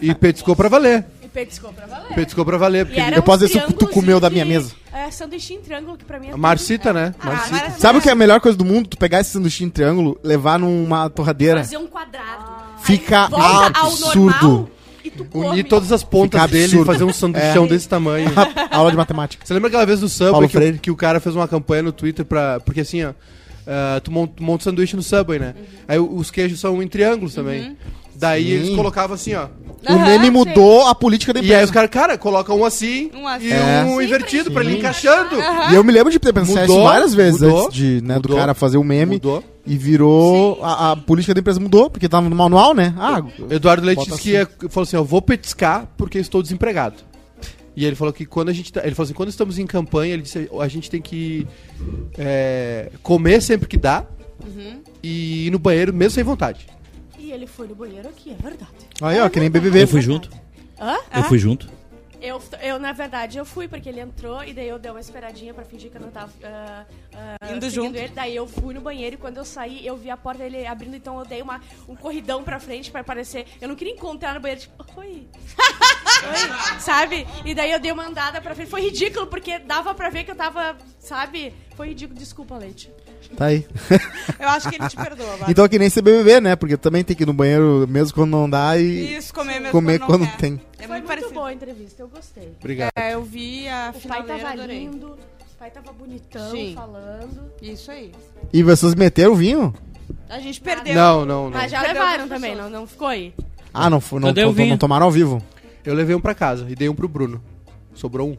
[0.00, 1.04] e petiscou pra valer.
[1.32, 2.14] E petiscou pra valer.
[2.14, 2.82] Petiscou pra valer.
[2.82, 4.72] E Porque Eu posso dizer se tu comeu da minha mesa.
[4.92, 6.36] É, sanduíche em triângulo, que pra mim é...
[6.36, 7.14] Marcita, né?
[7.18, 7.50] Ah, Marcita.
[7.52, 7.80] maravilhoso.
[7.80, 8.88] Sabe o que é a melhor coisa do mundo?
[8.90, 11.60] Tu pegar esse sanduíche em triângulo, levar numa torradeira.
[11.64, 12.44] Fazer um quadrado.
[12.82, 14.70] Fica Aí volta ao absurdo.
[15.04, 15.12] e.
[15.34, 16.86] Unir todas as pontas Fica dele e absurdo.
[16.86, 17.68] fazer um sanduichão É.
[17.68, 18.30] desse tamanho.
[18.70, 19.44] Aula de matemática.
[19.44, 22.24] Você lembra aquela vez do Subway que, que o cara fez uma campanha no Twitter
[22.24, 22.60] pra.
[22.60, 23.12] Porque assim, ó.
[23.66, 25.54] ah, tu, monta, o sanduíche no Subway, né?
[25.88, 27.76] Aí o- os queijos são em triângulos também.
[28.22, 28.50] Daí Sim.
[28.52, 29.46] eles colocavam assim, ó.
[29.88, 30.30] O Aham, meme sei.
[30.30, 31.64] mudou a política da E aí empresa.
[31.64, 33.46] os caras, cara, colocam um assim, Um assim.
[33.48, 33.82] e É.
[33.84, 34.78] um Sim, invertido pra ele sim.
[34.78, 35.34] encaixando.
[35.72, 38.14] E eu me lembro de ter pensado isso Mudou, várias vezes mudou, antes de, né,
[38.14, 39.14] do mudou, cara fazer o meme.
[39.16, 39.42] Mudou.
[39.66, 40.60] E virou.
[40.62, 42.94] A, a política da empresa mudou, porque tava no manual, né?
[42.96, 44.48] Ah, Eduardo Leite Bota disse que assim.
[44.62, 46.96] ia- falou assim: Eu vou petiscar porque estou desempregado.
[47.76, 48.72] E ele falou que quando a gente.
[48.72, 51.44] tá- ele falou assim: quando estamos em campanha, ele disse: a gente tem que
[52.16, 54.04] é, comer sempre que dá.
[55.02, 56.66] e ir no banheiro mesmo sem vontade.
[57.32, 58.72] Ele foi no banheiro aqui, é verdade.
[59.00, 59.82] Aí, ó, que nem BBB.
[59.82, 60.30] Eu fui junto.
[60.78, 60.98] Hã?
[61.14, 61.68] Eu fui junto.
[62.22, 65.52] Eu, eu, na verdade, eu fui, porque ele entrou e daí eu dei uma esperadinha
[65.52, 67.96] pra fingir que eu não tava ah, ah, Indo junto.
[67.96, 68.12] ele.
[68.14, 70.94] Daí eu fui no banheiro e quando eu saí, eu vi a porta dele abrindo,
[70.94, 73.46] então eu dei uma, um corridão pra frente pra aparecer.
[73.60, 75.26] Eu não queria encontrar no banheiro, tipo, oi.
[76.22, 77.26] oi, sabe?
[77.44, 78.70] E daí eu dei uma andada pra frente.
[78.70, 81.52] Foi ridículo, porque dava pra ver que eu tava, sabe?
[81.76, 82.88] Foi ridículo, desculpa, Leite.
[83.30, 83.66] Tá aí.
[84.38, 85.50] Eu acho que ele te perdoa, Bárbara.
[85.50, 86.56] Então é que nem ser BBB, né?
[86.56, 89.70] Porque também tem que ir no banheiro mesmo quando não dá e Isso, comer mesmo
[89.72, 90.36] comer não quando quer.
[90.36, 90.60] tem.
[90.78, 92.52] É Foi muito muito boa a entrevista, eu gostei.
[92.60, 92.92] Obrigado.
[92.96, 94.78] É, eu vi a O pai tava adorei.
[94.80, 96.74] lindo, o pai tava bonitão, Sim.
[96.74, 97.52] falando.
[97.62, 98.12] Isso aí.
[98.52, 99.74] E vocês meteram o vinho?
[100.28, 100.94] A gente perdeu.
[100.94, 101.58] Não, não, não.
[101.58, 102.72] Mas já Perdeu levaram também, não, pessoas.
[102.80, 103.34] não ficou aí.
[103.72, 104.68] Ah, não, não, o vinho?
[104.70, 105.42] não tomaram ao vivo.
[105.84, 107.42] Eu levei um pra casa e dei um pro Bruno.
[107.94, 108.36] Sobrou um.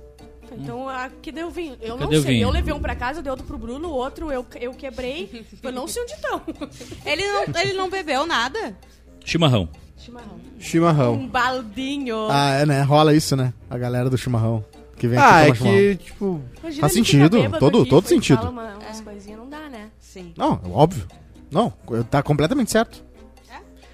[0.57, 1.75] Então, aqui deu vinho.
[1.81, 2.33] Eu Cadê não sei.
[2.33, 2.47] vinho?
[2.47, 5.45] Eu levei um pra casa, eu dei outro pro Bruno, o outro eu, eu quebrei.
[5.61, 6.41] eu não sei onde estão.
[7.05, 8.75] Ele não, ele não bebeu nada?
[9.25, 9.67] Chimarrão.
[9.97, 10.39] Chimarrão.
[10.59, 11.13] Chimarrão.
[11.13, 12.27] Um baldinho.
[12.29, 12.81] Ah, é, né?
[12.81, 13.53] Rola isso, né?
[13.69, 14.63] A galera do chimarrão.
[14.97, 15.77] Que vem Ah, aqui é tomar chimarrão.
[15.79, 16.41] que, tipo.
[16.61, 18.37] Imagina faz sentido, todo- aqui, todo e sentido.
[18.37, 19.89] Fala uma, umas coisinhas, não dá, né?
[19.99, 20.33] Sim.
[20.37, 21.07] Não, óbvio.
[21.51, 21.71] Não,
[22.09, 23.03] tá completamente certo.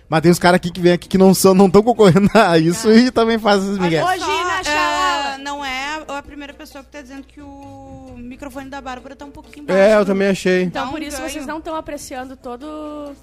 [0.10, 0.12] É?
[0.12, 2.58] Mas tem uns caras aqui que vêm aqui que não são, não estão concorrendo a
[2.58, 4.04] isso e também fazem esses migué.
[4.04, 5.38] Hoje na ah, chala.
[5.38, 9.32] não é a primeira pessoa que tá dizendo que o microfone da Bárbara tá um
[9.32, 9.80] pouquinho baixo.
[9.80, 10.64] É, eu também achei.
[10.64, 11.30] Então, um por isso, ganho.
[11.30, 13.16] vocês não estão apreciando todo...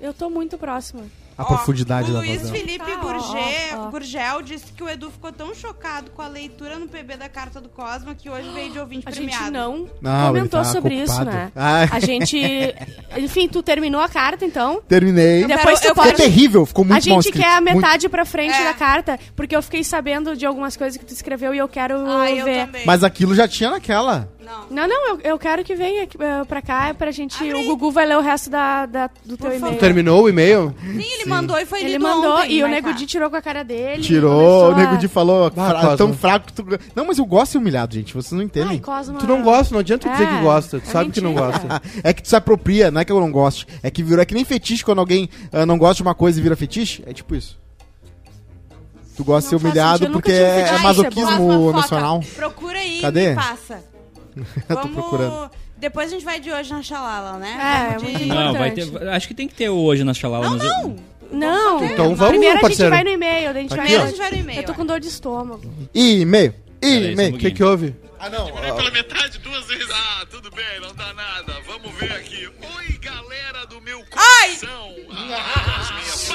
[0.00, 1.02] Eu tô muito próxima.
[1.38, 2.52] A profundidade o da Luiz dela.
[2.52, 3.90] Felipe Ah, ó, Gurgel, ó, ó.
[3.90, 7.60] Gurgel disse que o Edu ficou tão chocado com a leitura no PB da Carta
[7.60, 9.44] do Cosma que hoje veio de ouvinte A premiado.
[9.44, 11.52] gente não, Não, comentou ele tá sobre isso, né?
[11.54, 11.88] Ai.
[11.92, 12.36] A gente...
[13.16, 14.82] Enfim, tu terminou a carta, então?
[14.88, 15.44] Terminei.
[15.44, 16.16] Eu Depois quero- tu eu Ficou pode...
[16.16, 17.42] terrível, ficou muito a gente escrito.
[17.42, 18.64] quer a Muito- metade pra frente É.
[18.64, 22.04] da carta, porque eu fiquei sabendo de algumas coisas que tu escreveu e eu quero
[22.06, 22.66] Ah, eu ver.
[22.66, 22.84] também.
[22.84, 24.28] Mas aquilo já tinha naquela.
[24.48, 24.66] Não.
[24.70, 27.36] Não, não, eu, eu quero que venha eh, pra cá pra gente.
[27.52, 29.76] O Gugu vai ler o resto da, da- do teu e-mail.
[29.76, 30.74] Terminou o e-mail?
[30.80, 32.94] Sim, ele mandou e foi Ele mandou ontem, e o vai Nego tá.
[32.94, 34.02] Di tirou com a cara dele.
[34.02, 35.96] Tirou, o Nego a- Di falou, Ah, "Fra- Cosmo.
[35.98, 36.64] tão fraco que tu...
[36.96, 38.78] Não, mas eu gosto de ser humilhado, gente, vocês não Ai, entendem.
[38.78, 39.18] Cosma.
[39.18, 40.80] Tu não gosta, não adianta tu dizer É, que gosta.
[40.80, 41.52] Tu é sabe que não mentira.
[41.68, 41.82] gosta.
[42.02, 43.66] é que tu se apropria, não é que eu não goste.
[43.82, 46.38] É que virou, é que nem fetiche quando alguém ah, não gosta de uma coisa
[46.38, 47.02] e vira fetiche.
[47.06, 47.58] É tipo isso.
[49.16, 52.22] Tu gosta de Não ser faz humilhado porque é, é Ai, masoquismo nacional.
[52.36, 53.34] Procura aí Cadê?
[53.34, 53.82] passa.
[54.68, 54.92] Tô Vamos...
[54.92, 55.50] procurando.
[55.76, 57.50] Depois a gente vai de hoje na Xalala, né?
[57.52, 58.26] É, Vamos é muito de...
[58.26, 59.08] Não, vai ter.
[59.10, 60.50] Acho que tem que ter hoje na Xalala.
[60.50, 60.96] Não, não.
[61.30, 61.84] Não.
[61.84, 62.90] Então vamos, Primeiro a gente parceiro.
[62.90, 64.60] vai no e-mail, a gente vai Primeiro no- a gente vai no e-mail.
[64.60, 65.62] Eu tô com dor de estômago.
[65.94, 66.54] E-mail.
[66.82, 67.34] E-mail.
[67.34, 67.94] O que que houve?
[68.18, 68.50] Ah, não.
[68.50, 69.86] Parei pela metade duas vezes.
[69.92, 71.54] Ah, tudo bem, não dá nada.
[71.66, 72.46] Vamos ver aqui.
[72.48, 74.94] Oi, galera do meu coração.
[75.10, 75.36] Ah, minha.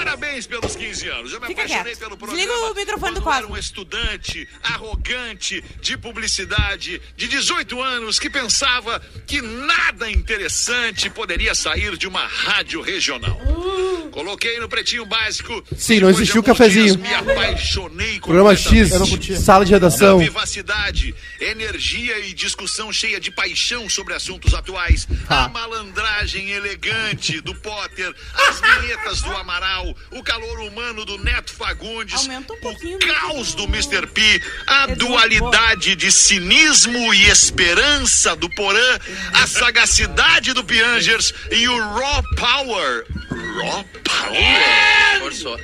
[0.04, 1.32] Parabéns pelos 15 anos.
[1.32, 2.00] Já me Fica apaixonei quieto.
[2.00, 2.38] pelo programa.
[2.46, 8.30] Desliga o microfone do quando era um estudante arrogante de publicidade de 18 anos que
[8.30, 13.40] pensava que nada interessante poderia sair de uma rádio regional.
[14.12, 15.64] Coloquei no pretinho básico.
[15.78, 16.98] Sim, não existia o cafezinho.
[16.98, 18.56] dias, Me apaixonei Programa.
[18.56, 20.20] X, Eu sala de Na redação.
[20.20, 28.14] vivacidade, energia e discussão cheia de paixão sobre assuntos atuais, a malandragem elegante do Potter,
[28.50, 33.08] as vinhetas do Amaral, o calor humano do Neto Fagundes, Aumenta um pouquinho o do-
[33.08, 34.08] caos do Mr.
[34.08, 39.00] P, a dualidade de cinismo e esperança do Porã,
[39.34, 43.06] a sagacidade do Piangers e o raw power.
[43.62, 45.20] Raw power?
[45.20, 45.60] Forçou.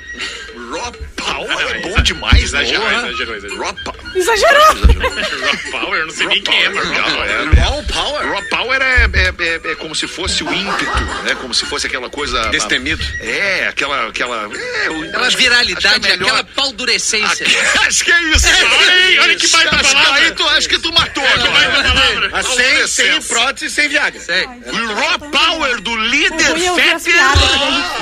[0.72, 3.08] Raw power é bom demais, Exagerou, porra.
[3.08, 3.64] exagerou, exagerou.
[3.66, 4.00] Raw power.
[4.16, 4.66] Exagerou!
[4.66, 7.30] Raw Power, eu não sei nem quem é, mas Raw Não, Power.
[7.30, 8.28] é- Raw Power?
[8.32, 10.92] Raw Power é, é, é, é como se fosse o ímpeto,
[11.24, 11.36] né?
[11.36, 12.50] Como se fosse aquela coisa.
[12.50, 13.04] Destemido.
[13.20, 14.12] É, aquela.
[14.24, 17.46] Aquela é, o- Aquela viralidade, é melhor- aquela paldurecência.
[17.88, 18.48] Acho que é isso.
[18.48, 20.20] Olha, olha que baita Acho que palavra.
[20.26, 21.24] Aí tu acho que tu matou.
[21.26, 22.30] agora.
[22.32, 24.20] Mas Com sem, sem prótese e sem Viagra.
[24.20, 24.46] Sei.
[24.46, 27.16] O raw power do líder é Fetter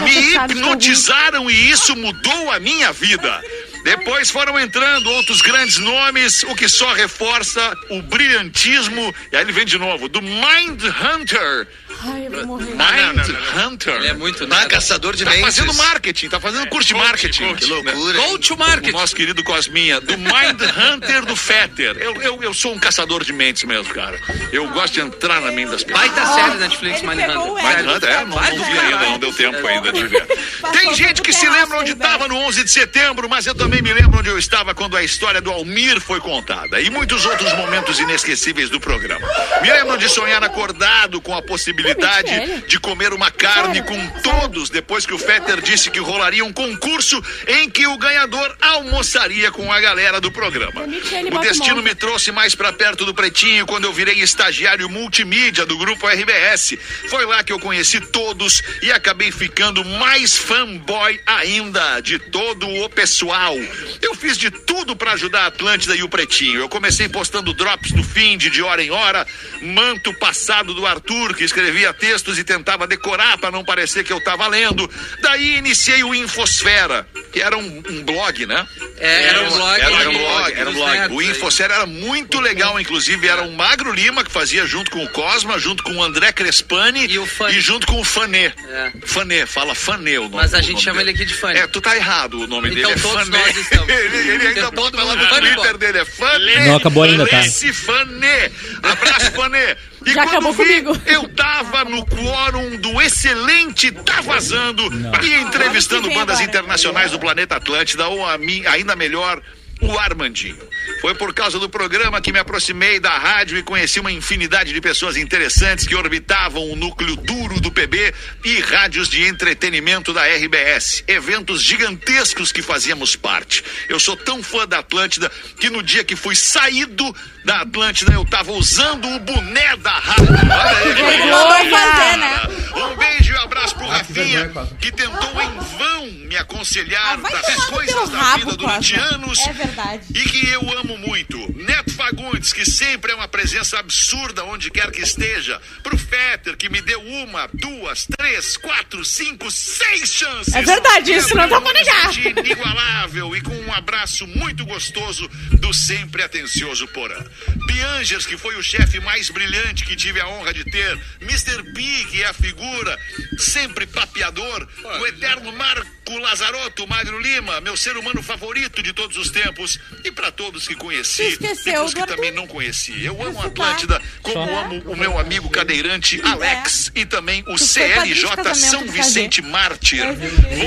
[0.01, 3.41] me hipnotizaram e isso mudou a minha vida.
[3.84, 9.15] Depois foram entrando outros grandes nomes, o que só reforça o brilhantismo.
[9.32, 11.67] E aí ele vem de novo, do Mind Hunter.
[12.03, 12.65] Ai, eu vou morrer.
[12.65, 13.95] Mind não, não, Hunter.
[13.95, 14.67] Ele é muito Tá nada.
[14.69, 17.55] caçador de tá fazendo marketing, tá fazendo curso de marketing.
[17.55, 18.13] Que loucura.
[18.21, 18.91] Go to O market.
[18.93, 21.97] nosso querido Cosminha, do Mind Hunter do Fetter.
[21.99, 24.19] Eu, eu, eu sou um caçador de mentes mesmo, cara.
[24.51, 26.07] Eu gosto de entrar na mente das pessoas.
[26.12, 27.27] Baita série Netflix, Ele Mindhunter.
[27.39, 27.88] pegou o Mind.
[27.95, 30.27] Hunter, é, não, não vi ainda, não deu tempo ainda de ver.
[30.73, 33.93] Tem gente que se lembra onde estava no 11 de setembro, mas eu também me
[33.93, 36.79] lembro onde eu estava quando a história do Almir foi contada.
[36.79, 39.27] E muitos outros momentos inesquecíveis do programa.
[39.62, 42.63] Me lembro de sonhar acordado com a possibilidade Michele.
[42.67, 47.21] de comer uma carne com todos depois que o Fetter disse que rolaria um concurso
[47.47, 50.82] em que o ganhador almoçaria com a galera do programa.
[50.84, 55.78] O destino me trouxe mais pra perto do Pretinho quando eu virei estagiário multimídia do
[55.78, 56.78] grupo RBS.
[57.10, 62.89] Foi lá que eu conheci todos e acabei ficando mais fanboy ainda de todo o
[62.89, 63.56] pessoal.
[64.02, 66.60] Eu fiz de tudo pra ajudar a Atlântida e o Pretinho.
[66.60, 69.26] Eu comecei postando drops do fim de hora em hora,
[69.62, 71.43] manto passado do Arthur que
[71.78, 74.90] escrevia textos e tentava decorar pra não parecer que eu tava lendo.
[75.22, 78.66] Daí iniciei o Infosfera, que era um, um blog, né?
[79.00, 79.80] É, era um blog.
[79.80, 80.92] Era um de- blog, era um blog.
[80.92, 81.28] nerds O aí.
[81.30, 85.60] Infocera era muito legal, inclusive era o Magro Lima que fazia junto com o Cosma,
[85.60, 88.46] junto com o André Crespani E o e junto com o Fanê.
[88.48, 88.92] É.
[89.06, 90.36] Fanê, fala Fanê o nome.
[90.38, 91.12] Mas a gente chama dele.
[91.12, 91.60] ele aqui de Fanê.
[91.60, 93.38] É, tu tá errado o nome Então dele, é todos Fanê.
[93.38, 93.90] nós estamos.
[93.90, 96.66] ele, ele ainda Todo bota lá no Twitter dele, é Fanê.
[96.68, 97.46] Não acabou ainda, tá?
[97.46, 98.52] Esse Fanê.
[98.82, 99.76] Abraço, Fanê.
[100.08, 101.02] E Já quando acabou vi, comigo.
[101.06, 104.84] Eu tava no quórum do excelente Tá Vazando
[105.22, 106.43] e entrevistando bandas agora.
[106.43, 109.41] internacionais do planeta Atlântida, ou a mim, ainda melhor,
[109.82, 110.58] o Armandinho.
[111.01, 114.81] Foi por causa do programa que me aproximei da rádio e conheci uma infinidade de
[114.81, 121.03] pessoas interessantes que orbitavam o núcleo duro do PB e rádios de entretenimento da RBS.
[121.07, 123.63] Eventos gigantescos que fazíamos parte.
[123.88, 128.25] Eu sou tão fã da Atlântida que no dia que fui saído da Atlântida eu
[128.25, 130.27] tava usando o boné da rádio.
[130.29, 132.17] Olha aí, que legal.
[132.17, 132.41] né?
[132.75, 137.17] Um beijo e um abraço pro Ah, Rafinha, que tentou em vão me aconselhar Ah,
[137.17, 140.03] vai das coisas da rabo, vida durante anos É verdade.
[140.13, 141.38] e que eu amo muito.
[141.54, 145.62] Neto Fagundes, que sempre é uma presença absurda onde quer que esteja.
[145.82, 150.54] Pro Fetter, que me deu uma, duas, três, quatro, cinco, seis chances.
[150.54, 152.18] É verdade, isso não dá pra negar.
[152.18, 155.28] Inigualável e com um abraço muito gostoso
[155.60, 157.24] do sempre atencioso Porã.
[157.68, 161.00] Piangers, que foi o chefe mais brilhante que tive a honra de ter.
[161.22, 161.63] Mr.
[161.74, 162.98] P, que é a figura
[163.38, 164.68] sempre papeador.
[165.00, 169.80] O eterno Marco Lazarotto, Magro Lima, meu ser humano favorito de todos os tempos.
[170.04, 172.16] E para todos que conheci esqueceu do que.
[172.17, 173.06] Também não conheci.
[173.06, 174.60] Eu amo a Esse Atlântida, como Só.
[174.65, 180.01] amo o meu amigo cadeirante Alex e também o CLJ São Vicente Mártir.
[180.03, 180.13] É.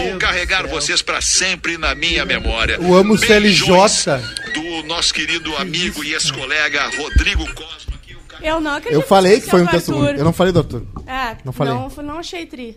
[0.08, 2.74] Vou carregar vocês para sempre na minha memória.
[2.80, 3.66] Eu amo o CLJ.
[4.54, 7.92] Do nosso querido amigo e ex-colega Rodrigo Cosma.
[8.02, 10.16] que o cara- Eu não acredito Eu falei que foi um texto ruim.
[10.16, 10.86] Eu não falei do Arthur.
[11.06, 11.74] É, Não falei.
[11.74, 12.76] Não, não achei tri.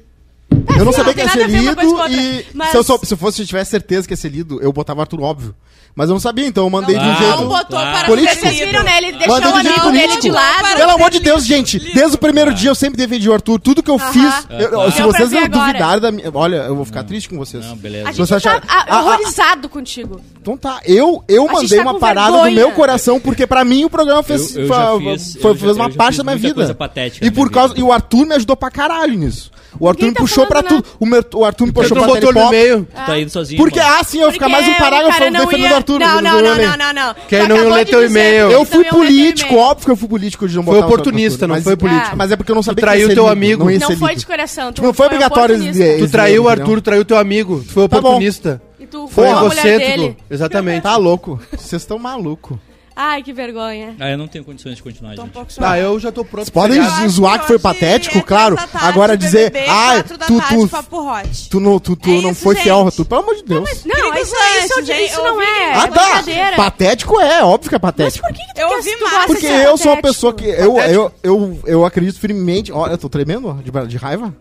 [0.70, 3.18] Eu não lá, sabia que ia ser lido e mas- se, eu sou- se eu
[3.18, 5.56] fosse, se eu tivesse certeza que ia ser lido, eu botava Arthur óbvio.
[5.96, 7.38] Mas eu não sabia, então eu mandei de um Não jeito.
[7.46, 7.92] botou Claro.
[8.00, 8.42] para Político.
[8.42, 8.98] Vocês viram, né?
[8.98, 10.22] Ele deixou Mandei o de jeito amigo dele político.
[10.24, 10.76] de lado.
[10.76, 13.60] Pelo amor de Deus, gente, desde o primeiro dia eu sempre defendi o Arthur.
[13.60, 14.34] Tudo que eu fiz.
[14.50, 14.92] eu- claro.
[14.92, 16.32] se vocês não duvidarem da minha.
[16.34, 17.64] Olha, eu vou ficar triste com vocês.
[17.64, 18.10] Não, beleza.
[18.10, 19.02] A Se gente você tá achar- ah, Ah, ah.
[19.04, 20.20] horrorizado contigo.
[20.42, 22.50] Então tá, eu, eu A mandei tá uma parada vergonha.
[22.50, 25.52] do meu coração, porque pra mim o programa fez, Eu- eu já fa- fiz- foi,
[25.52, 26.56] eu fez uma eu parte da minha vida.
[26.56, 27.82] coisa patética e por causa vida.
[27.82, 29.52] E o Arthur me ajudou pra caralho nisso.
[29.80, 30.86] O Arthur me tá puxou pra tudo.
[31.00, 32.88] O, o Arthur me puxou pra botou no e-mail.
[32.94, 33.58] Tá indo sozinho.
[33.58, 33.96] Porque, mano.
[34.00, 36.00] ah, sim, eu ia ficar mais um parágrafo o defendendo ia- o Arthur.
[36.00, 37.16] Não, não, não, não, não, não.
[37.28, 38.52] Que aí Tu não de teu e-mail.
[38.52, 41.62] Eu fui político, óbvio que eu fui político de não Foi botar o oportunista, não
[41.62, 42.10] foi político.
[42.12, 42.16] Ah.
[42.16, 43.64] Mas é porque eu não sabia traiu que ia ser teu amigo.
[43.64, 44.72] Não, ia Não foi de coração.
[44.72, 45.58] Tipo, não foi obrigatório
[46.00, 46.50] Tu traiu o?
[46.50, 47.64] Arthur, traiu teu amigo.
[47.66, 48.62] Tu foi Tá oportunista.
[48.80, 50.02] E tu Foi foi a mulher egocêntrico.
[50.02, 50.18] dele.
[50.30, 50.84] Exatamente.
[50.84, 51.40] Tá louco.
[51.52, 52.58] Vocês estão malucos.
[52.96, 53.96] Ai, que vergonha.
[54.00, 55.34] Ah, eu não tenho condições de continuar, Tô um gente.
[55.34, 56.46] pouco Ah, eu já tô pronto.
[56.46, 57.08] Vocês podem pegar.
[57.08, 58.56] zoar que foi patético, é claro.
[58.56, 60.64] tarde, Agora dizer, BBB, ai, tu, tarde, tu,
[60.98, 61.50] hot.
[61.50, 62.86] tu não, tu, tu É não isso, foi fiel gente.
[62.88, 63.06] Arthur.
[63.06, 63.86] Pelo amor de Deus.
[63.86, 65.44] Não, Gringos isso, antes, isso, gente, isso não ouvi.
[65.46, 65.74] é.
[65.74, 66.04] Ah, é tá.
[66.06, 66.56] brincadeira.
[66.56, 68.28] Patético é, óbvio que é patético.
[68.28, 69.26] Por que, que tu Eu quer- ouvi tu mais.
[69.26, 70.46] Porque eu sou uma pessoa que.
[70.46, 72.72] Eu, eu, eu, eu acredito firmemente.
[72.72, 74.34] Olha, eu tô tremendo de, de raiva.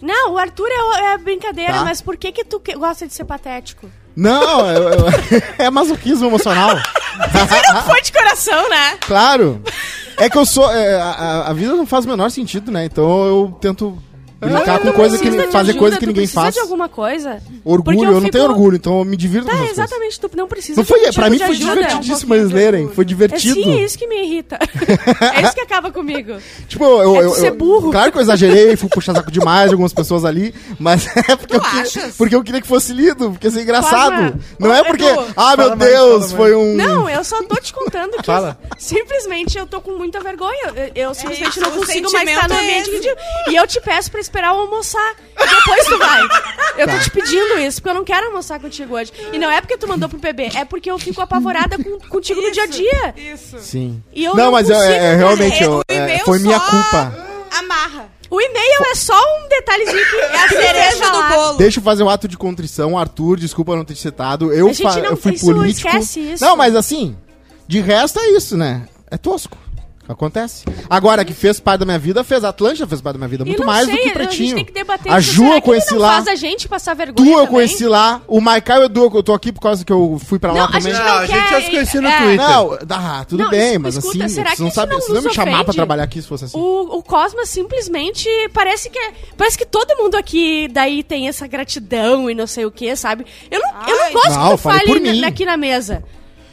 [0.00, 1.84] Não, o Arthur é, é brincadeira, Tá.
[1.84, 3.90] mas por que que tu que- gosta de ser patético?
[4.18, 5.06] Não, eu- eu-
[5.58, 6.70] é masoquismo emocional.
[7.72, 8.96] Não foi de coração, né?
[9.00, 9.62] claro.
[10.16, 10.68] É que eu sou.
[10.72, 12.84] é, a- a vida não faz o menor sentido, né?
[12.84, 13.96] Então eu tento
[14.40, 16.54] brincar com coisa que, fazer ajuda, coisa que tu ninguém precisa faz.
[16.54, 17.42] de alguma coisa?
[17.64, 19.78] Orgulho, eu, não fico- tenho orgulho, então eu me divirto com Tá, coisas.
[19.78, 22.88] exatamente, tu não precisa Não foi, pra tipo mim foi divertidíssimo eles lerem.
[22.88, 23.54] Foi É divertido.
[23.54, 24.58] sim, isso que me irrita.
[25.36, 26.36] é isso que acaba comigo.
[26.68, 27.90] Tipo, eu, eu, É eu- ser eu- burro.
[27.90, 31.56] Claro que eu exagerei, fui puxar saco demais de algumas pessoas ali, mas é porque,
[31.56, 32.14] eu, que- achas?
[32.16, 34.38] porque eu queria que fosse lido, porque ia ser engraçado.
[34.58, 35.04] Não é porque,
[35.36, 36.74] ah, meu Deus, foi um.
[36.76, 38.58] Não, eu só tô te contando que Fala.
[38.78, 40.72] simplesmente eu tô com muita vergonha.
[40.94, 43.16] Eu, eu simplesmente não consigo mais estar no é ambiente eu.
[43.52, 45.14] E eu te peço pra esperar eu almoçar.
[45.40, 46.22] E depois tu vai.
[46.76, 46.92] Eu Tá.
[46.96, 49.12] tô te pedindo isso, porque eu não quero almoçar contigo hoje.
[49.32, 52.40] E não é porque tu mandou pro PB, é porque eu fico apavorada com- contigo
[52.40, 53.14] no dia a dia.
[53.16, 53.58] Isso.
[53.58, 54.02] Sim.
[54.12, 55.16] E eu não, não mas é, consigo, é, cara.
[55.16, 57.26] realmente É, eu- o é, e-mail foi minha culpa.
[57.58, 58.08] Amarra.
[58.30, 61.56] O e-mail é só um detalhezinho que É a cereja do bolo.
[61.58, 62.98] Deixa eu fazer um ato de contrição.
[62.98, 64.52] Arthur, desculpa não ter te citado.
[64.52, 65.88] Eu, A gente não- eu fui isso, político.
[65.88, 66.44] esquece isso.
[66.44, 67.16] Não, mas assim,
[67.66, 68.86] de resto é isso, né?
[69.10, 69.56] É tosco.
[70.08, 70.64] Acontece.
[70.88, 72.42] Agora, que fez parte da minha vida, fez.
[72.42, 73.44] A Atlântida fez parte da minha vida.
[73.44, 74.54] Muito mais sei, do que o A gente Pretinho.
[74.56, 75.32] tem que debater A isso.
[75.32, 76.14] Ju Será eu conheci lá.
[76.14, 77.50] faz a gente passar Tu vergonha eu também?
[77.52, 78.22] conheci lá.
[78.26, 80.58] O Maikai e o Edu, eu tô aqui por causa que eu fui pra lá
[80.60, 80.82] Não, a também.
[80.82, 82.16] gente Não, não a gente já se conhecia no é.
[82.18, 82.36] Twitter.
[82.38, 85.32] Não, ah, tudo Não, bem, mas escuta, assim, será que não sabem, não não me
[85.34, 86.58] chamar pra trabalhar aqui se fosse assim.
[86.58, 88.98] O, o Cosma simplesmente parece que
[89.36, 93.26] parece que todo mundo aqui daí tem essa gratidão e não sei o que, sabe?
[93.50, 95.24] Eu não, eu não gosto Não, que tu fale por na- mim.
[95.24, 96.02] aqui na mesa.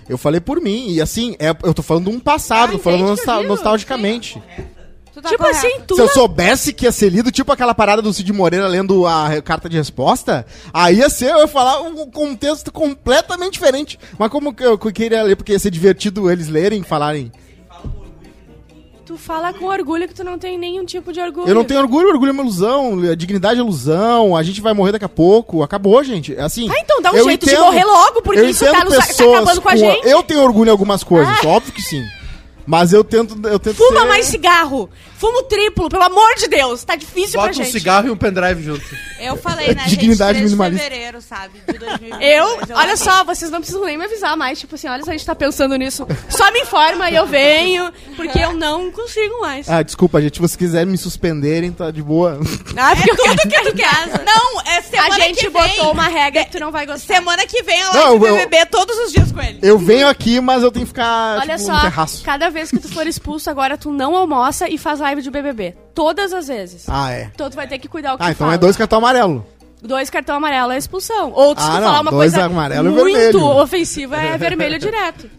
[0.07, 2.79] Eu falei por mim, e assim, é, eu tô falando de um passado, Ah, tô
[2.79, 4.41] falando entende, nostal- nostalgicamente.
[5.13, 5.65] Tu tá tipo correto.
[5.65, 8.67] assim, tu Se eu soubesse que ia ser lido, tipo aquela parada do Cid Moreira
[8.67, 13.97] lendo a carta de resposta, aí ia ser, eu ia falar um contexto completamente diferente.
[14.19, 17.31] Mas como que eu, que eu queria ler, porque ia ser divertido eles lerem, falarem.
[19.05, 21.47] Tu fala com orgulho que tu não tem nenhum tipo de orgulho.
[21.47, 24.73] Eu não tenho orgulho, orgulho é uma ilusão, a dignidade é ilusão, a gente vai
[24.73, 26.35] morrer daqui a pouco, acabou, gente.
[26.35, 26.67] É assim.
[26.69, 29.61] Ah, então dá um jeito de entendo- morrer logo, porque isso tá, nos- tá acabando
[29.61, 30.07] com a gente.
[30.07, 32.03] Eu tenho orgulho em algumas coisas, óbvio que sim.
[32.65, 34.89] Mas eu tento, eu tento Fuma ser- mais cigarro.
[35.17, 36.83] Fuma o triplo, pelo amor de Deus.
[36.83, 37.71] Tá difícil pra Bota um gente.
[37.71, 38.83] cigarro e um pendrive junto.
[39.19, 40.83] Eu falei, né, Dignidade gente, 3 de minimalista.
[40.83, 42.21] fevereiro, sabe, de 2022.
[42.21, 44.59] Eu, olha só, vocês não precisam nem me avisar mais.
[44.59, 46.05] Tipo assim, olha só, a gente tá pensando nisso.
[46.29, 49.69] Só me informa e eu venho, porque eu não consigo mais.
[49.69, 52.39] Ah, desculpa, gente, se vocês quiserem me suspenderem, tá de boa.
[52.77, 54.25] Ah, porque eu quero que tu quer.
[54.25, 55.91] Não, é A semana gente que botou vem.
[55.91, 57.15] uma regra que tu não vai gostar.
[57.15, 59.59] Semana que vem ela Não, vai eu- BBB todos os dias com ele.
[59.61, 62.21] Eu venho aqui, mas eu tenho que ficar Olha tipo, no só, terraço.
[62.23, 65.75] cada vez que tu for expulso, agora tu não almoça e faz live de BBB.
[65.93, 66.85] Todas as vezes.
[66.87, 67.29] Ah, é.
[67.35, 68.55] Então tu vai ter que cuidar o que Ah, tu então fala.
[68.55, 69.45] é dois cartão amarelo.
[69.83, 71.31] Dois cartão amarelo é expulsão.
[71.35, 73.45] Ou se Ah, tu não, falar uma dois coisa amarelo e muito vermelho.
[73.61, 75.29] ofensiva, é vermelho direto.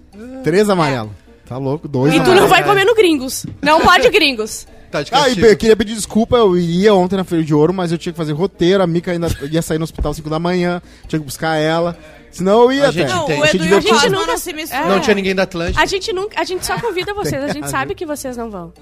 [0.45, 1.11] Três amarelo.
[1.49, 2.41] Tá louco, dois E tu amarelo.
[2.43, 3.45] não vai comer no gringos.
[3.61, 4.67] Não pode gringos.
[4.89, 5.47] Tá de Ah, e castigo.
[5.49, 8.17] eu queria pedir desculpa, eu iria ontem na Feira de Ouro, mas eu tinha que
[8.17, 11.25] fazer roteiro, a Mica ainda ia sair no hospital às 5 da manhã, tinha que
[11.27, 11.99] buscar ela.
[12.37, 13.15] Senão eu ia A gente até.
[13.15, 13.41] Não, tem.
[13.41, 13.83] o Edu e o.
[13.83, 14.83] Cosma nunca- não se misturam.
[14.85, 14.89] É.
[14.89, 15.83] Não tinha ninguém da Atlântica.
[15.83, 18.73] A gente nunca, a gente só convida vocês, a gente sabe que vocês não vão.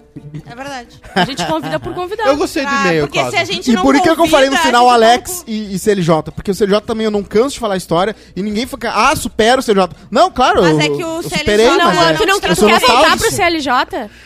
[0.51, 0.89] É verdade.
[1.15, 2.25] A gente convida por convidar.
[2.27, 4.51] Eu gostei do Ah, e-mail, porque se a gente E não por que eu falei
[4.51, 6.33] no final gente Alex e, e CLJ?
[6.35, 9.15] Porque o CLJ também eu não canso de falar a história e ninguém fica, ah,
[9.17, 9.89] supera o CLJ.
[10.11, 12.41] Não, claro, Mas eu, é que o CLJ superei, Tu não, mas é, tu não
[12.41, 13.31] tu quer voltar pro.
[13.31, 13.71] CLJ?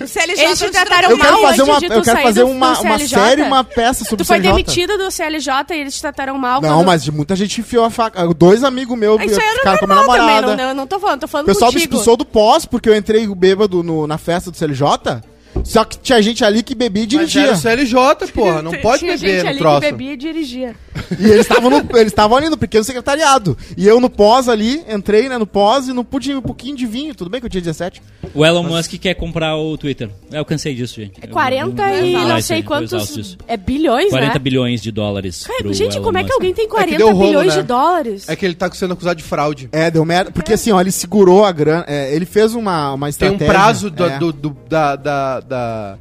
[0.01, 2.99] O CLJ Eles te trataram Eu mal fazer uma, tu eu quero fazer uma, uma
[2.99, 4.53] série, uma peça sobre Tu o foi CLJ.
[4.53, 7.91] demitido do CLJ e eles te trataram mal Não, mas de muita gente enfiou a
[7.91, 8.27] faca.
[8.35, 10.57] Dois amigos meus Isso aí era ficaram com a minha normal também, namorada.
[10.63, 11.93] não, não, não tô falando, tô O falando pessoal me contigo.
[11.95, 15.23] expulsou do pós porque eu entrei bêbado no- na festa do CLJ.
[15.65, 17.43] Só que tinha gente ali que bebia e Mas dirigia.
[17.43, 18.63] era o CLJ, porra.
[18.63, 19.81] Não pode Tinha beber gente no ali troço.
[19.81, 20.75] que bebia e dirigia.
[21.19, 23.57] E eles estavam no- eles estavam ali no pequeno secretariado.
[23.77, 26.87] E eu no pós ali, entrei né, no pós e não pude um pouquinho de
[26.87, 27.15] vinho.
[27.15, 28.01] Tudo bem que eu tinha 17.
[28.35, 30.11] O Elon Musk quer comprar o Twitter.
[30.31, 31.15] Eu cansei disso, gente.
[31.21, 33.37] É 40 Eu- eu- e eu- não eu- sei quantos.
[33.47, 34.39] É bilhões, 40 né?
[34.39, 35.45] bilhões de dólares.
[35.47, 36.35] Cara, gente, Elon como é que Musk.
[36.35, 37.63] alguém tem que 40 deu rolo, bilhões né?
[37.63, 38.29] de dólares?
[38.29, 39.69] É que ele tá sendo acusado de fraude.
[39.73, 40.31] É, deu merda.
[40.31, 41.85] Porque assim, ó, ele segurou a grana.
[41.89, 43.47] é, ele fez uma, uma Tem estratégia.
[43.47, 44.19] um prazo do, é.
[44.19, 45.97] do- do- da, da, da-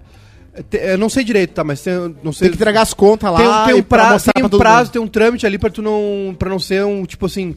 [0.72, 1.64] Eu não sei direito, tá?
[1.64, 2.48] Mas tem, não sei.
[2.48, 3.38] Tem que entregar as contas lá.
[3.38, 5.82] tem, um- tem um pra prazo, tem um prazo, tem um trâmite ali pra tu
[5.82, 6.36] não.
[6.38, 7.56] para não ser um, tipo assim.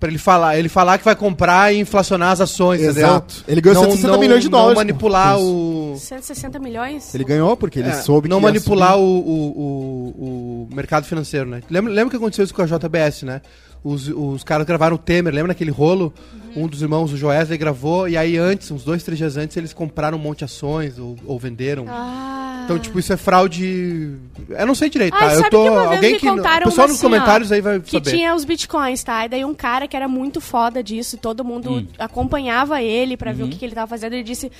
[0.00, 3.34] Pra ele falar, ele falar que vai comprar e inflacionar as ações, Exato.
[3.36, 3.44] entendeu?
[3.52, 5.94] Ele ganhou 160 milhões de dólares, Não manipular o.
[5.98, 7.14] 160 milhões?
[7.14, 9.02] Ele ganhou porque ele É, soube não que ia manipular subir.
[9.02, 11.60] o, o, o, o mercado financeiro, né?
[11.68, 13.42] Lembra, lembra que aconteceu isso com a JBS, né?
[13.82, 16.12] Os, os caras gravaram o Temer, lembra naquele rolo?
[16.54, 19.72] Um dos irmãos, o Joesley, gravou, e aí antes, uns dois, três dias antes, eles
[19.72, 21.86] compraram um monte de ações ou, ou venderam.
[21.88, 22.62] Ah.
[22.64, 24.16] Então, tipo, isso é fraude.
[24.48, 25.30] Eu não sei direito, Ah, tá?
[25.30, 25.62] sabe eu tô.
[25.64, 26.26] que uma vez alguém me que.
[26.28, 28.10] contaram O pessoal nos assim, ó, comentários aí vai que saber.
[28.10, 29.24] tinha os bitcoins, tá?
[29.24, 31.86] E daí um cara que era muito foda disso, todo mundo Hum.
[31.98, 33.36] acompanhava ele pra Uhum.
[33.36, 34.12] ver o que, que ele tava fazendo.
[34.12, 34.50] Ele disse: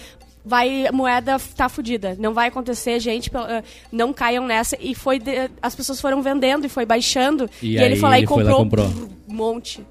[0.45, 3.63] vai, moeda tá fudida, não vai acontecer, gente, ah,
[3.93, 4.77] não caiam nessa.
[4.81, 7.49] E foi, de- as pessoas foram vendendo e foi baixando.
[7.63, 9.09] E E, ele foi lá ele e foi lá, comprou, comprou.
[9.29, 9.85] um monte.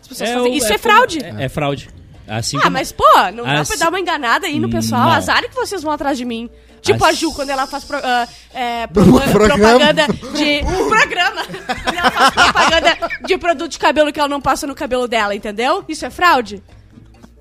[0.00, 1.18] As pessoas É, fazem- o- Isso é é, fraude.
[1.24, 1.88] É, é fraude.
[2.28, 3.04] Assim Ah, como- mas pô,
[3.34, 5.02] não dá As- pra dar uma enganada aí no pessoal.
[5.04, 5.12] Não.
[5.12, 6.50] Azar que vocês vão atrás de mim.
[6.82, 9.58] Tipo a Ju, quando ela faz pro- ah, é, pro- Programa.
[9.58, 10.60] propaganda de.
[10.88, 11.42] programa!
[11.84, 12.96] Quando ela faz propaganda
[13.26, 15.84] de produto de cabelo que ela não passa no cabelo dela, entendeu?
[15.88, 16.62] Isso é fraude?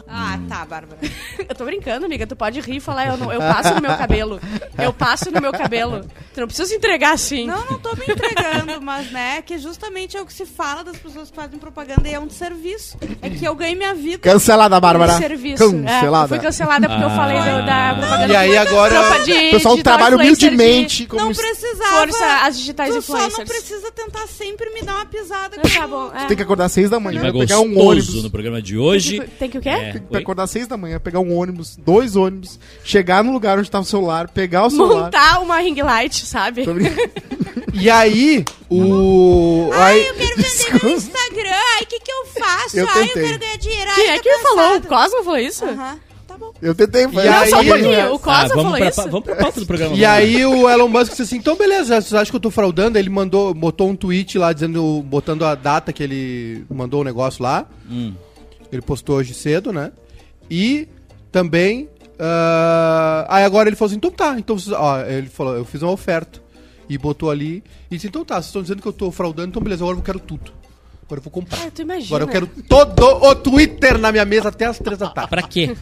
[0.07, 0.99] Ah, tá, Bárbara.
[1.49, 2.25] Eu tô brincando, amiga.
[2.27, 4.39] Tu pode rir e falar, eu, não, eu passo no meu cabelo.
[4.77, 6.05] Eu passo no meu cabelo.
[6.33, 7.45] Tu não precisa se entregar assim.
[7.47, 10.97] Não, não tô me entregando, mas né, que justamente é o que se fala das
[10.97, 12.97] pessoas que fazem propaganda e é um serviço.
[13.21, 14.19] É que eu ganho minha vida.
[14.19, 15.13] Cancelada, Bárbara.
[15.15, 15.63] Um serviço.
[15.63, 16.27] É, eu Cancelada.
[16.27, 17.15] fui cancelada porque eu Ah.
[17.15, 18.33] falei do- da propaganda.
[18.33, 21.05] E aí agora- de o pessoal trabalha humildemente.
[21.07, 21.95] como Não precisava.
[22.07, 23.37] Força às digitais tu só influencers.
[23.39, 25.57] não precisa tentar sempre me dar uma pisada.
[25.61, 26.11] Tá bom.
[26.15, 26.25] é.
[26.25, 28.23] Tem que acordar às seis da manhã, Vai pegar um ônibus.
[28.23, 29.19] no programa de hoje.
[29.19, 29.69] Tem que, tem que o quê?
[29.69, 30.21] É, Tem que oi?
[30.21, 33.83] acordar às seis da manhã, pegar um ônibus, dois ônibus, chegar no lugar onde tava
[33.83, 35.03] o celular, pegar o celular.
[35.05, 36.65] Montar uma ring light, sabe?
[37.77, 39.69] E aí, o.
[39.73, 41.51] Ai, aí, eu quero vender no Instagram.
[41.75, 42.79] Ai, o que, que eu faço?
[42.79, 43.89] Eu Ai, eu quero ganhar dinheiro.
[43.91, 44.77] Ai, Quem é tô que falou?
[44.77, 44.81] O.
[44.83, 45.65] Cosmo falou isso?
[45.65, 46.53] Aham, tá bom.
[46.61, 47.05] Eu tentei.
[47.05, 48.11] E aí- Só um pouquinho.
[48.13, 49.01] O Ah, Cosmo vamos, falou pra, isso.
[49.09, 49.91] vamos pra pauta do programa.
[49.97, 50.15] E vamos.
[50.17, 52.97] aí o Elon Musk disse assim, então beleza, vocês acham que eu tô fraudando?
[52.97, 57.43] Ele mandou, botou um tweet lá dizendo, botando a data que ele mandou o negócio
[57.43, 57.65] lá.
[57.91, 58.13] Hum.
[58.75, 59.91] Ele postou hoje cedo, né?
[60.49, 60.87] E
[61.31, 61.89] também.
[62.19, 65.81] ah, aí agora ele falou assim, então tá, então vocês- ó, ele falou, eu fiz
[65.81, 66.43] uma oferta.
[66.87, 67.63] E botou ali.
[67.89, 70.03] E disse, então tá, vocês estão dizendo que eu tô fraudando, então beleza, agora eu
[70.03, 70.51] quero tudo.
[71.05, 71.59] Agora eu vou comprar.
[71.65, 72.07] Ah, tu imagina.
[72.07, 75.29] Agora eu quero todo o Twitter na minha mesa até as três da tarde.
[75.31, 75.75] Pra quê?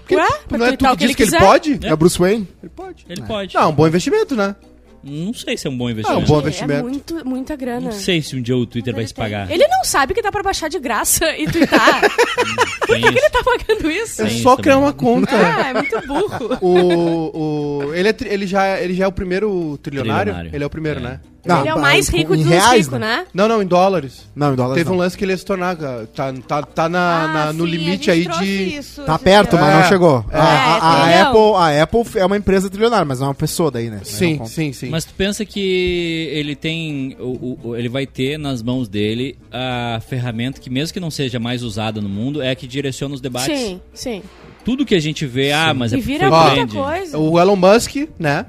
[0.00, 0.28] Porque Ué?
[0.50, 1.40] não Pra é twittar tu que que diz ele que ele quiser?
[1.40, 1.80] pode?
[1.86, 2.48] É Bruce Wayne?
[2.62, 3.06] Ele pode.
[3.08, 3.54] Ele pode.
[3.54, 4.54] Não, um bom investimento, né?
[5.02, 6.26] Não sei se é um bom Ah, um investimento.
[6.26, 6.82] bom É investimento.
[6.84, 7.80] muito, muita grana.
[7.86, 9.50] Não sei se um dia o Twitter vai se pagar.
[9.50, 12.00] Ele não sabe que dá pra baixar de graça e twittar.
[12.86, 14.22] Por que, que ele tá pagando isso?
[14.22, 14.88] É só isso criar também.
[14.88, 15.30] uma conta.
[15.36, 16.58] Ah, é muito burro.
[16.62, 17.38] o,
[17.86, 20.32] o, ele, é, ele, já, ele já é o primeiro trilionário?
[20.32, 20.50] Trilionário.
[20.56, 21.02] Ele é o primeiro, É.
[21.02, 21.20] né?
[21.48, 23.26] Não, ele é o mais rico em dos reais, ricos, né?
[23.34, 24.28] Não, não, em dólares.
[24.36, 24.96] Não, em dólares Teve não.
[24.96, 25.76] um lance que ele ia se tornar.
[25.76, 28.78] Tá, tá, tá na, Ah, na- no sim, limite a aí de.
[28.78, 29.76] isso Tá perto, mas É.
[29.80, 30.24] não chegou.
[30.30, 30.36] É.
[30.38, 31.28] A, a- a É, trilhão.
[31.30, 34.00] Apple, a Apple é uma empresa trilionária, mas não é uma pessoa daí, né?
[34.04, 34.88] Sim, sim, sim.
[34.90, 37.16] Mas tu pensa que ele tem.
[37.18, 41.38] O, o- ele vai ter nas mãos dele a ferramenta que, mesmo que não seja
[41.38, 43.58] mais usada no mundo, é a que direciona os debates.
[43.58, 44.22] Sim, sim.
[44.64, 47.18] Tudo que a gente vê, ah, mas é E vira foi Ó, muita coisa.
[47.18, 48.44] O Elon Musk, né?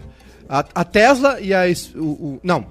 [0.49, 1.61] A, a Tesla e a.
[1.95, 2.65] O, o- não,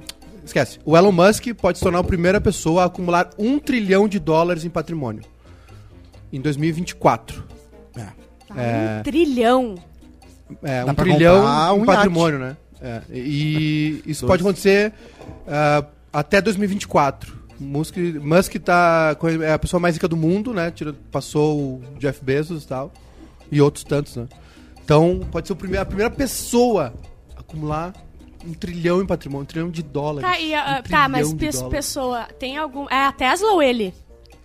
[0.48, 0.78] esquece.
[0.84, 4.64] O Elon Musk pode se tornar a primeira pessoa a acumular um trilhão de dólares
[4.64, 5.22] em patrimônio.
[6.32, 7.44] Em 2024.
[8.50, 9.74] Um trilhão.
[10.62, 12.56] É, Dá um trilhão em um patrimônio, né?
[12.80, 14.92] É, e isso pode acontecer
[15.46, 17.36] ah, até 2024.
[17.60, 20.70] Musk, Musk tá, com- é a pessoa mais rica do mundo, né?
[20.70, 22.92] Tira- Passou o Jeff Bezos e tal.
[23.50, 24.28] E outros tantos, né?
[24.84, 26.94] Então, pode ser o primeiro, a primeira pessoa
[27.36, 27.92] a acumular
[28.46, 30.28] um trilhão em patrimônio, um trilhão de dólares.
[30.30, 31.62] Tá, e, a- Um tá mas pe- dólares.
[31.70, 32.86] pessoa, tem algum.
[32.90, 33.92] É a Tesla ou ele?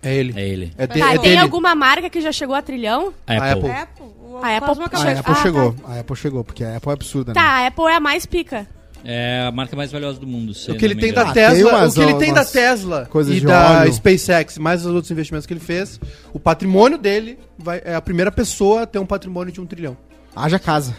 [0.02, 0.32] É ele.
[0.36, 0.72] É ele.
[0.76, 1.36] É, de- tá, é tem dele.
[1.38, 3.12] alguma marca que já chegou a trilhão?
[3.26, 3.70] A A Apple.
[3.70, 3.70] Apple.
[3.70, 4.04] Apple.
[4.42, 5.42] A Apple A acabou Ah, Apple tá.
[5.42, 5.74] chegou.
[5.86, 7.40] A Apple chegou, porque a Apple é absurda, né?
[7.40, 8.66] Tá, a Apple é a mais pica.
[9.06, 10.50] É a marca mais valiosa do mundo.
[10.52, 13.06] O que ele não me tem da Ah, Tesla, o que ele tem da Tesla
[13.10, 13.92] coisas e da óleo.
[13.92, 16.00] SpaceX, mais os outros investimentos que ele fez,
[16.32, 19.94] o patrimônio dele vai, é a primeira pessoa a ter um patrimônio de um trilhão.
[20.34, 20.96] Haja casa.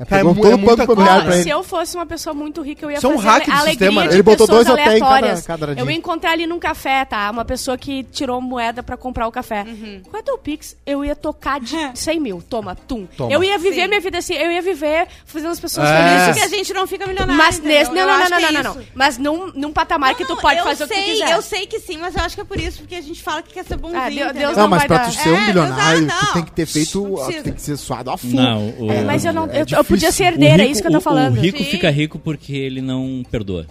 [0.00, 0.48] É, pegou é todo
[0.80, 1.50] é o familiar pra se ele.
[1.50, 4.00] eu fosse uma pessoa muito rica, eu ia é um fazer hack do alegria sistema,
[4.02, 4.08] né?
[4.08, 5.46] de Ele botou pessoas dois hotéis em cada- aleatórias.
[5.46, 5.84] cada dia.
[5.84, 7.30] Eu encontrei ali num café, tá?
[7.30, 9.64] Uma pessoa que tirou moeda pra comprar o café.
[10.08, 10.76] Qual é teu Pix?
[10.86, 12.42] Eu ia tocar de 100 mil.
[12.48, 13.06] Toma, tum.
[13.16, 13.30] Toma.
[13.32, 13.88] Eu ia viver Sim.
[13.88, 14.34] minha vida assim.
[14.34, 16.24] Eu ia viver fazendo as pessoas É.
[16.24, 16.34] Felizes.
[16.48, 17.36] que a gente não fica milionário.
[17.36, 17.90] Mas nesse.
[17.90, 18.78] Não, Eu não, não, não, é não, não, isso.
[18.78, 18.86] não.
[18.94, 21.32] Mas num, num patamar que tu Não, pode fazer sei, o que tu quiser.
[21.36, 23.42] Eu sei que sim, mas eu acho que é por isso, porque a gente fala
[23.42, 24.00] que quer ser bonzinho.
[24.02, 24.32] Ah, Deus-?
[24.32, 25.04] Deus Não, não mas vai pra dar.
[25.10, 26.32] tu ser um É, bilionário, exato, tu não.
[26.32, 27.02] tem que ter feito.
[27.02, 27.26] Não.
[27.30, 28.36] Tu tem que ser suado a fundo.
[28.36, 29.44] Não, o, É, mas eu não.
[29.50, 29.66] É eu.
[29.90, 31.36] Podia ser herdeira, é rico- isso que eu tô falando.
[31.36, 31.64] O rico Sim.
[31.64, 33.66] fica rico porque ele não perdoa.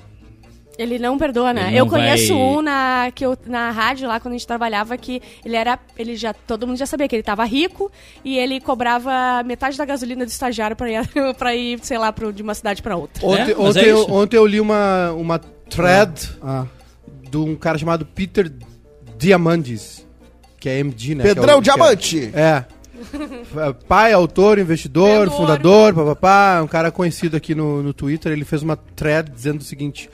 [0.77, 1.67] Ele não perdoa, né?
[1.67, 4.95] Ele eu conheço vai- um na, que eu, na rádio lá quando a gente trabalhava
[4.97, 5.77] que ele era.
[5.97, 6.33] Ele já.
[6.33, 7.91] Todo mundo já sabia que ele tava rico
[8.23, 11.01] e ele cobrava metade da gasolina do estagiário pra ir,
[11.37, 13.25] pra ir sei lá, pro, de uma cidade pra outra.
[13.27, 15.37] Ontem, mas ontem, é eu, ontem eu li uma, uma
[15.69, 16.65] thread Ah.
[17.29, 18.49] de um cara chamado Peter
[19.17, 20.07] Diamandis,
[20.61, 21.23] que é MD, né?
[21.23, 22.29] Pedrão é o- Diamante!
[22.31, 22.63] que É.
[23.87, 25.37] Pai, autor, investidor, Vendedor.
[25.37, 29.63] fundador, papapá, um cara conhecido aqui no, no Twitter, ele fez uma thread dizendo o
[29.63, 30.09] seguinte,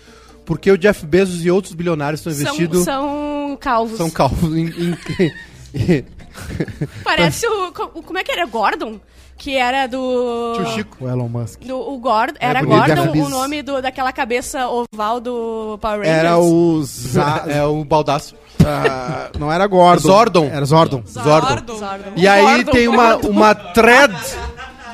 [0.46, 2.84] por que o Jeff Bezos e outros bilionários estão São, investidos...
[2.84, 3.98] são calvos.
[3.98, 4.68] São calvos em...
[4.68, 6.06] em-
[7.04, 8.46] Parece o, co- o- Como é que era?
[8.46, 9.00] Gordon?
[9.38, 10.54] Que era do.
[10.56, 10.98] Tio Chico.
[11.04, 11.60] O Elon Musk.
[11.62, 12.62] Do, o Gordon, era.
[12.62, 16.18] Jeff Gordon o nome do, daquela cabeça oval do Power Rangers?
[16.18, 16.82] Era o.
[16.84, 18.36] Za- É o baldaço.
[18.66, 20.02] ah, não era Gordon.
[20.08, 20.46] Zordon.
[20.46, 21.04] Era Zordon.
[21.06, 21.76] Zordon.
[21.78, 22.14] Zordon.
[22.16, 24.16] E aí Gordon, tem uma, uma thread,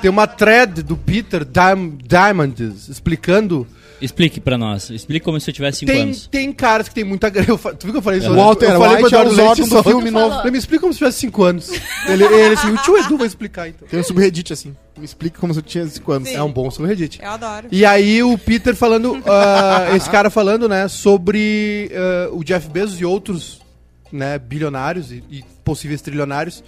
[0.01, 3.67] tem uma thread do Peter Diam- Diamandis explicando.
[4.01, 4.89] Explique pra nós.
[4.89, 6.27] Explique como se eu tivesse 5 Tem, anos.
[6.27, 7.49] tem caras que tem muita grana.
[7.49, 8.31] Eu fa- Tu viu que eu falei isso?
[8.31, 10.41] O Walter eu falei White é o Eduardo Leite Zordon do filme novo.
[10.41, 11.69] Ele me explica como se tivesse 5 anos.
[12.07, 13.87] Ele, ele assim, o tio Edu vai explicar então.
[13.87, 14.75] Tem um subreddit assim.
[14.97, 16.29] Me explica como se eu tinha 5 anos.
[16.29, 17.19] É um bom subreddit.
[17.21, 17.67] Eu adoro.
[17.71, 22.99] E aí o Peter falando, ah, esse cara falando, né, sobre ah, o Jeff Bezos
[22.99, 23.61] e outros,
[24.11, 26.63] né, bilionários e, e possíveis trilionários.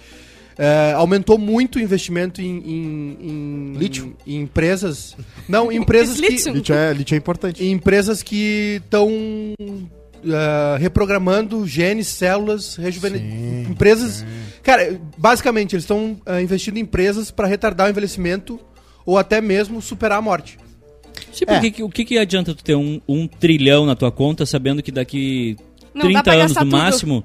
[0.58, 4.16] Eh, aumentou muito o investimento em, em, em- Lítio.
[4.26, 5.16] em empresas.
[5.48, 6.74] Não, em empresas que, Lítio.
[6.74, 7.64] É, lítio é importante.
[7.64, 9.08] em empresas que estão
[10.78, 13.18] reprogramando genes, células, rejuvene...
[13.18, 14.24] Sim, empresas.
[14.62, 18.58] Cara, basicamente eles estão ah, investindo em empresas para retardar o envelhecimento
[19.04, 20.58] ou até mesmo superar a morte.
[21.32, 21.58] Tipo, É.
[21.58, 24.46] o, que, que- o que, que adianta tu ter um, um trilhão na tua conta
[24.46, 25.56] sabendo que daqui
[25.94, 26.70] Não dá 30 pra anos no tudo.
[26.76, 27.24] máximo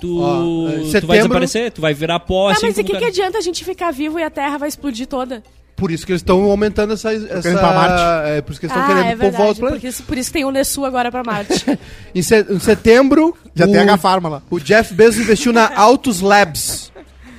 [0.00, 0.68] tu, Ó,
[1.00, 3.08] tu vai desaparecer, tu vai virar pó Tá, assim mas e o que, que cara-
[3.08, 5.42] adianta a gente ficar vivo e a Terra vai explodir toda?
[5.76, 7.12] Por isso que eles estão aumentando essa.
[7.12, 8.28] essa querendo ir pra Marte.
[8.30, 9.80] É, por isso que eles estão Ah, querendo é povoar os planetas.
[9.80, 11.64] Por isso, por isso tem o Nessu agora pra Marte.
[12.12, 14.42] Em, se- em setembro, Já o, tem a Farma lá.
[14.50, 16.90] o Jeff Bezos investiu na Autos Labs,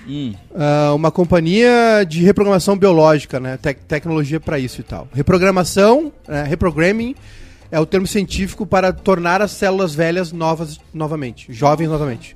[0.07, 0.33] Hum.
[0.55, 3.57] ah, uma companhia de reprogramação biológica, né?
[3.61, 5.07] Tec- tecnologia para isso e tal.
[5.13, 7.15] Reprogramação, é, reprogramming
[7.71, 12.35] é o termo científico para tornar as células velhas novas novamente, jovens novamente.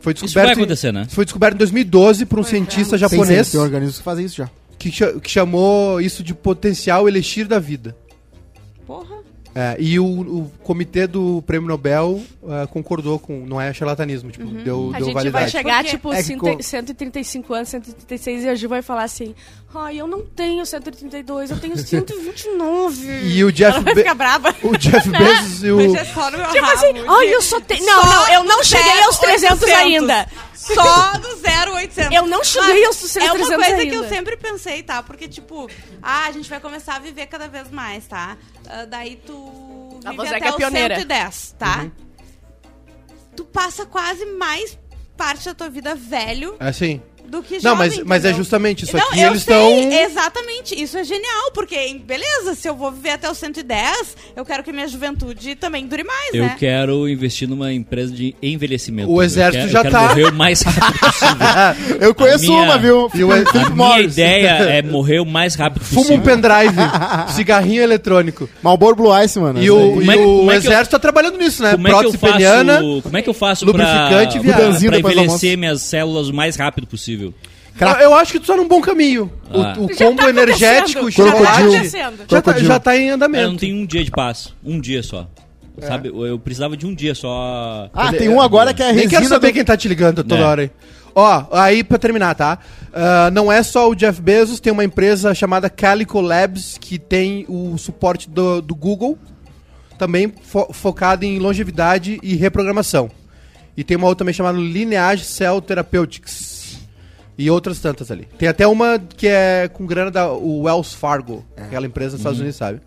[0.00, 1.06] Foi Isso vai descoberto, em- acontecer, né?
[1.08, 4.36] foi descoberto em 2012 por um cientista japonês Sim, sim, tem organismos que fazem isso
[4.36, 4.50] já.
[4.78, 7.96] que, que chamou isso de potencial elixir da vida.
[8.86, 9.16] Porra.
[9.56, 13.46] É, e o, o comitê do Prêmio Nobel ah, concordou com.
[13.46, 14.94] Não é charlatanismo, tipo, deu, Uhum.
[14.94, 15.30] A deu gente validade.
[15.44, 15.90] vai chegar, Por quê?
[15.90, 19.32] tipo, É que cento- co- 135 anos, 136, e a Ju vai falar assim:
[19.76, 23.06] Ai, eu não tenho 132, eu tenho 129.
[23.34, 24.54] E o Jeff, Ela vai ficar brava.
[24.62, 25.76] o Jeff Bezos e o.
[25.76, 27.84] Mas é só no meu Tipo rabo, assim, ai, eu só tenho.
[27.84, 29.74] Não, não, eu não cheguei aos 300 0800.
[29.78, 30.28] ainda.
[30.54, 31.28] Só do
[31.74, 32.12] 0800.
[32.14, 34.08] Eu não cheguei aos Mas 300 É uma coisa que eu ainda.
[34.08, 35.02] sempre pensei, tá?
[35.02, 35.68] Porque, tipo,
[36.02, 38.36] ah, a gente vai começar a viver cada vez mais, tá?
[38.68, 40.94] Ah, daí tu A vive você que até é os pioneira.
[40.96, 41.78] 110, tá?
[41.82, 41.90] Uhum.
[43.36, 44.78] Tu passa quase mais
[45.16, 47.00] parte da tua vida velho Assim.
[47.28, 49.20] Do que Não, jovem, mas, mas é justamente isso Não, aqui.
[49.20, 49.72] eu Eles estão.
[49.92, 54.62] Exatamente, isso é genial, porque, beleza, se eu vou viver até os 110, eu quero
[54.62, 56.56] que minha juventude também dure mais, Eu né?
[56.58, 59.10] quero investir numa empresa de envelhecimento.
[59.10, 60.02] O Eu exército quero- já eu quero tá.
[60.08, 61.98] morrer o mais rápido possível.
[62.00, 63.10] Eu conheço minha- uma, viu?
[63.14, 64.12] E o- Philip A minha Morris.
[64.12, 64.48] ideia
[64.78, 66.18] é morrer o mais rápido Fuma possível.
[66.18, 66.76] um pendrive,
[67.34, 68.48] cigarrinho eletrônico.
[68.62, 69.62] Malboro Blue Ice, mano.
[69.62, 71.72] E o, é e que- o é que eu- exército tá trabalhando nisso, né?
[71.72, 72.74] Como é, que eu Prótese peniana.
[72.74, 74.56] faço, como é que eu faço pra, lubrificante e pra,
[74.90, 77.13] pra envelhecer minhas células o mais rápido possível?
[77.80, 79.32] Eu, eu acho que tu tá num bom caminho.
[79.52, 79.74] O- Ah.
[79.78, 81.26] O, Já combo tá energético, o acontecendo.
[81.26, 81.62] Já tá chocolate.
[81.62, 82.16] acontecendo.
[82.30, 83.48] Já tá, já tá em Eu andamento.
[83.50, 84.54] não tenho um dia de paz.
[84.64, 85.28] Um dia só.
[85.80, 86.08] Sabe?
[86.08, 87.90] Eu, precisava de um dia só.
[87.92, 89.54] Ah, tem um agora que é a Nem quero resina saber do...
[89.54, 90.44] quem tá te ligando toda É.
[90.44, 90.70] hora aí.
[91.16, 92.58] Ó, aí pra terminar, tá?
[92.92, 97.44] Ah, não é só o Jeff Bezos, tem uma empresa chamada Calico Labs que tem
[97.48, 99.18] o suporte do, do Google,
[99.98, 103.10] também fo focado em longevidade e reprogramação.
[103.76, 106.53] E tem uma outra também chamada Lineage Cell Therapeutics.
[107.36, 108.28] E outras tantas ali.
[108.38, 112.38] Tem até uma que é com grana da o Wells Fargo, aquela empresa dos Estados
[112.40, 112.80] Unidos, sabe?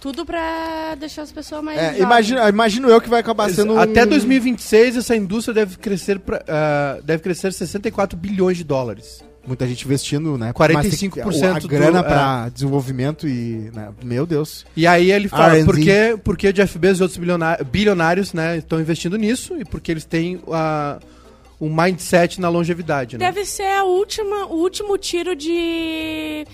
[0.00, 1.78] Tudo pra deixar as pessoas mais.
[1.78, 6.18] É, imagino, imagino eu que vai acabar sendo Até um- 2026 essa indústria deve crescer
[6.18, 9.22] pra, ah, deve crescer 64 bilhões de dólares.
[9.46, 10.52] Muita gente investindo, né?
[10.52, 12.02] 45% Mas que- do- A grana é.
[12.02, 13.70] pra desenvolvimento e...
[13.72, 14.66] né, Meu Deus.
[14.76, 15.64] E aí ele fala, R&D.
[15.64, 20.04] porque, porque Jeff Bezos e outros bilioná- bilionários né, estão investindo nisso e porque eles
[20.04, 20.98] têm ah,
[21.60, 23.18] um mindset na longevidade.
[23.18, 23.26] Né?
[23.26, 26.46] Deve ser a última, o último tiro de.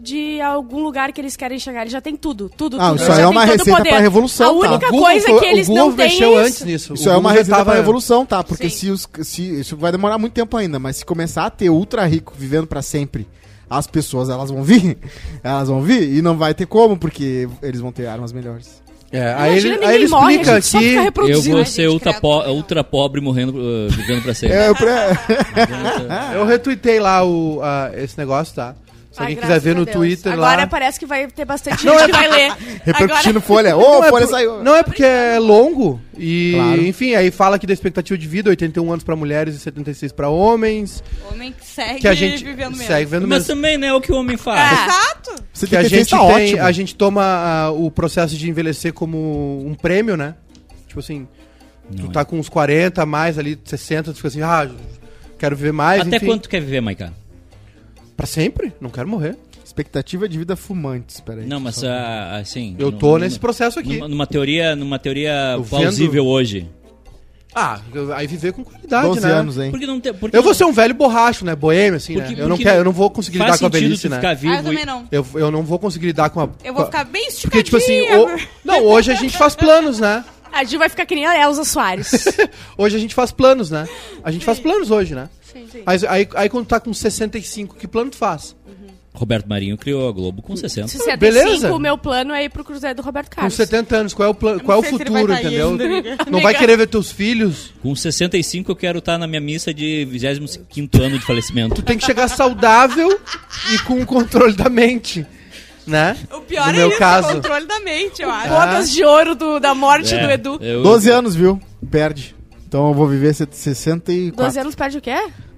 [0.00, 1.80] De algum lugar que eles querem chegar.
[1.80, 3.02] Eles já tem tudo, tudo, Ah, tudo.
[3.02, 4.70] isso é uma receita pra revolução, A tá?
[4.70, 6.66] única O Google coisa foi- que eles o Google não têm mexeu é antes isso.
[6.66, 6.94] nisso.
[6.94, 8.44] Isso O é uma Google receita pra revolução, tá?
[8.44, 8.76] Porque Sim.
[8.76, 12.06] se, os, se isso vai demorar muito tempo ainda, mas se começar a ter ultra
[12.06, 13.26] rico vivendo pra sempre,
[13.68, 14.96] as pessoas elas vão vir,
[15.42, 18.80] elas vão vir e não vai ter como, porque eles vão ter armas melhores.
[19.10, 21.32] É, aí ele, aí ele morre, a explica gente só fica que...
[21.32, 24.56] Eu vou ser ultra, po- ultra pobre morrendo, uh, vivendo pra sempre.
[24.56, 28.74] É, pra- Eu retuitei lá o, ah, esse negócio, tá?
[29.10, 29.96] Se alguém quiser ver no Deus.
[29.96, 30.66] Twitter Agora lá...
[30.68, 32.52] parece que vai ter bastante gente que vai ler.
[32.84, 33.40] repercutindo Agora...
[33.40, 33.76] folha.
[33.76, 34.62] Ô, Não é, folha por- saiu.
[34.62, 36.82] não é porque é longo e, Claro.
[36.86, 40.28] enfim, aí fala que da expectativa de vida 81 anos pra mulheres e 76 pra
[40.28, 41.02] homens,
[41.32, 42.86] Homem que segue que a gente vivendo mesmo.
[42.86, 43.54] segue vendo Mas mesmo.
[43.54, 44.60] também, né, é o que o homem faz.
[44.60, 44.84] Ah.
[44.86, 45.27] Exato.
[45.58, 46.62] Você que a gente tá tem, ótimo.
[46.62, 50.34] a gente toma ah, o processo de envelhecer como um prêmio, né?
[50.86, 51.26] Tipo assim,
[51.96, 52.12] tu Não é.
[52.12, 54.70] tá com uns 40 a mais ali, 60, tu fica assim, ah,
[55.38, 56.26] quero viver mais, Até enfim.
[56.26, 57.12] quanto tu quer viver, Maica?
[58.16, 58.72] Pra sempre?
[58.80, 59.36] Não quero morrer.
[59.64, 61.46] Expectativa de vida fumantes, peraí.
[61.46, 62.74] Não, mas ah, assim.
[62.78, 63.94] Eu tô numa- nesse processo aqui.
[63.96, 66.68] Numa, numa teoria, numa teoria plausível hoje.
[67.54, 69.32] Ah, eu- aí viver com qualidade, 12 né?
[69.32, 69.70] anos, hein?
[69.70, 70.12] Porque não tem.
[70.12, 71.56] Porque Eu vou ser um velho borracho, né?
[71.56, 72.42] Boêmio, assim, Porque- né?
[72.42, 74.16] Eu não, quero, eu não vou conseguir lidar com a velhice, né?
[74.16, 74.52] ficar vivo.
[74.52, 75.08] Ah, eu e- também não.
[75.10, 76.48] Eu, eu não vou conseguir lidar com a.
[76.62, 78.36] Eu vou ficar bem Porque, tipo assim, esticadinha.
[78.36, 80.24] o- não, hoje a gente faz planos, né?
[80.52, 82.10] A Ju vai ficar que nem a Elza Soares.
[82.78, 83.86] Hoje a gente faz planos, né?
[84.24, 85.28] A gente faz planos hoje, né?
[85.42, 85.82] sim, sim.
[85.84, 88.56] Mas aí, aí quando tá com 65, que plano tu faz?
[89.18, 90.88] Roberto Marinho criou a Globo com 60.
[90.88, 91.72] 65, Beleza.
[91.74, 93.54] o meu plano é ir pro Cruzeiro do Roberto Com Carlos.
[93.54, 95.76] 70 anos, qual é o, plano, qual é o futuro, vai tá entendeu?
[96.30, 97.72] Não vai querer ver teus filhos?
[97.82, 100.66] Com 65 eu quero estar na minha missa de 25
[101.02, 101.74] ano de falecimento.
[101.74, 103.20] Tu tem que chegar saudável
[103.74, 105.26] e com o controle da mente,
[105.86, 106.16] né?
[106.32, 107.28] O pior No é meu isso, caso.
[107.28, 108.48] o controle da mente, eu acho.
[108.48, 110.58] Bodas de ouro do- da morte É, do Edu.
[110.62, 111.60] eu- 12 anos, viu?
[111.90, 112.34] Perde.
[112.68, 114.36] Então eu vou viver se- 64.
[114.44, 115.16] 12 anos perde o quê?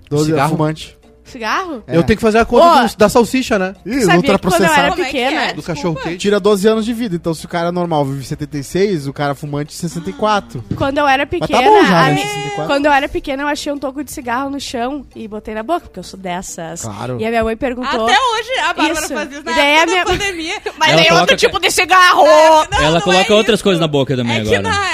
[0.09, 0.51] 12 Cigarro?
[0.57, 0.97] fumante.
[1.31, 1.83] Cigarro?
[1.87, 1.97] É.
[1.97, 3.74] Eu tenho que fazer a conta Ô, do- da salsicha, né?
[3.85, 4.72] Ih, Sabia que quando eu ultraprocessado.
[4.81, 5.31] era Como é que pequena...
[5.43, 5.47] é?
[5.53, 5.62] Do Desculpa.
[5.74, 6.18] cachorro quente.
[6.18, 7.16] Tira 12 anos de vida.
[7.16, 10.64] Então, se o cara normal vive 76, o cara fumante 64.
[10.76, 11.62] Quando eu era Mas pequena...
[11.62, 12.14] tá bom já, a né?
[12.14, 12.66] mi- 64.
[12.66, 15.62] Quando eu era pequena, eu achei um toco de cigarro no chão e botei na
[15.62, 16.83] boca, porque eu sou dessas.
[16.83, 17.18] Claro.
[17.20, 18.05] E a minha mãe perguntou...
[18.05, 19.14] Até hoje a Bárbara Isso.
[19.14, 20.55] faz isso na E daí época a minha- da pandemia.
[20.78, 22.24] Mas Ela tem coloca outro tipo de cigarro!
[22.70, 24.74] Não, Ela não coloca é outras coisas na boca também É que agora.
[24.74, 24.89] na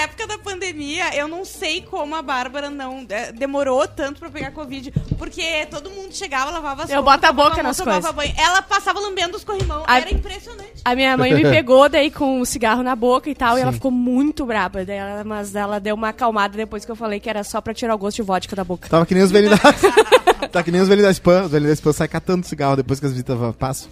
[1.27, 4.93] eu não sei como a Bárbara não é, demorou tanto pra pegar Covid.
[5.19, 8.17] Porque todo mundo chegava, lavava as Eu roupas, boto a boca mão, nas tomava coisas.
[8.35, 8.35] banho.
[8.39, 9.83] Ela passava lambendo os corrimão.
[9.87, 10.73] A- Era impressionante.
[10.85, 13.73] A minha mãe me pegou daí com o cigarro na boca e tal, e ela
[13.73, 14.85] ficou muito braba.
[14.85, 17.75] Daí ela- mas ela deu uma acalmada depois que eu falei que era só pra
[17.75, 18.89] tirar o gosto de vodka da boca.
[18.89, 19.73] Tava que nem os velhinhos da...
[20.49, 21.45] tá que nem os velhinhos da spam.
[21.45, 23.91] Os velhinhos da spam saem catando cigarro depois que as visitas passam.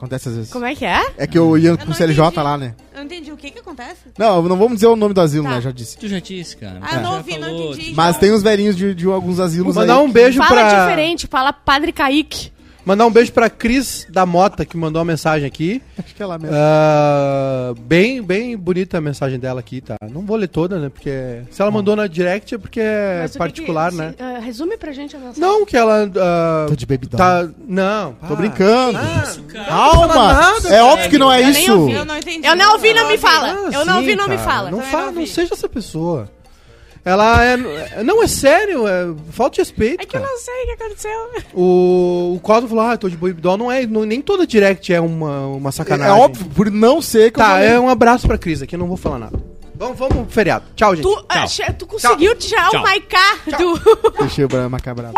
[0.00, 0.50] Acontece às vezes.
[0.50, 1.02] Como é que é?
[1.18, 2.40] É que eu ia Eu com o CLJ entendi.
[2.40, 2.74] lá, né?
[2.94, 3.96] Eu não entendi o que que acontece.
[4.18, 5.50] Não, não vamos dizer o nome do asilo, Tá.
[5.56, 5.60] né?
[5.60, 5.98] Já disse.
[5.98, 6.78] Tu já disse, cara.
[6.80, 7.74] Ah, eu não Já ouvi, não falou.
[7.74, 7.92] entendi.
[7.94, 10.02] Mas tem uns velhinhos de, de alguns asilos Mandar aí.
[10.02, 10.84] um beijo Fala pra.
[10.86, 12.50] diferente, fala Padre Kaique.
[12.84, 15.82] Mandar um beijo pra Cris da Mota, que mandou uma mensagem aqui.
[15.98, 16.56] Acho que é lá mesmo.
[16.58, 19.96] Ah, bem, bem bonita a mensagem dela aqui, tá?
[20.10, 20.88] Não vou ler toda, né?
[20.88, 24.14] Porque se ela mandou na direct é porque é Mas o que particular, que- né?
[24.16, 25.40] se- ah, resume pra gente a mensagem.
[25.40, 26.10] Não, que ela.
[26.16, 27.18] ah, Tô de baby doll.
[27.18, 27.48] tá.
[27.66, 28.12] Não.
[28.26, 28.98] Tô ah, brincando.
[28.98, 30.32] fala Calma!
[30.32, 31.78] nada, é óbvio que não é Eu nem isso.
[31.78, 31.92] ouvi.
[31.92, 32.46] Eu não entendi.
[32.46, 33.48] Eu não ouvi, não me fala.
[33.52, 34.70] Ah, eu não sim, ouvi, não me fala.
[34.70, 36.28] Não, fala, não seja essa pessoa.
[37.04, 37.56] Ela é.
[38.04, 40.02] Não, é sério, é falta de respeito.
[40.02, 40.32] É que eu cara.
[40.32, 41.30] não sei o que aconteceu.
[41.54, 43.56] O, o Cosmo falou, ah, tô de baby doll.
[43.56, 46.14] Não é, não- nem toda direct é uma, uma É, sacanagem.
[46.14, 47.68] óbvio, por não ser que eu Tá, falei.
[47.68, 49.40] é um abraço pra Cris aqui, eu não vou falar nada.
[49.76, 50.66] Vamos, vamos pro feriado.
[50.76, 51.04] Tchau, gente.
[51.04, 52.80] Tu, ah, che- tu conseguiu tirar Tchau.
[52.80, 54.10] o Maiká do.
[54.18, 55.14] Deixei o Brahma macabrado.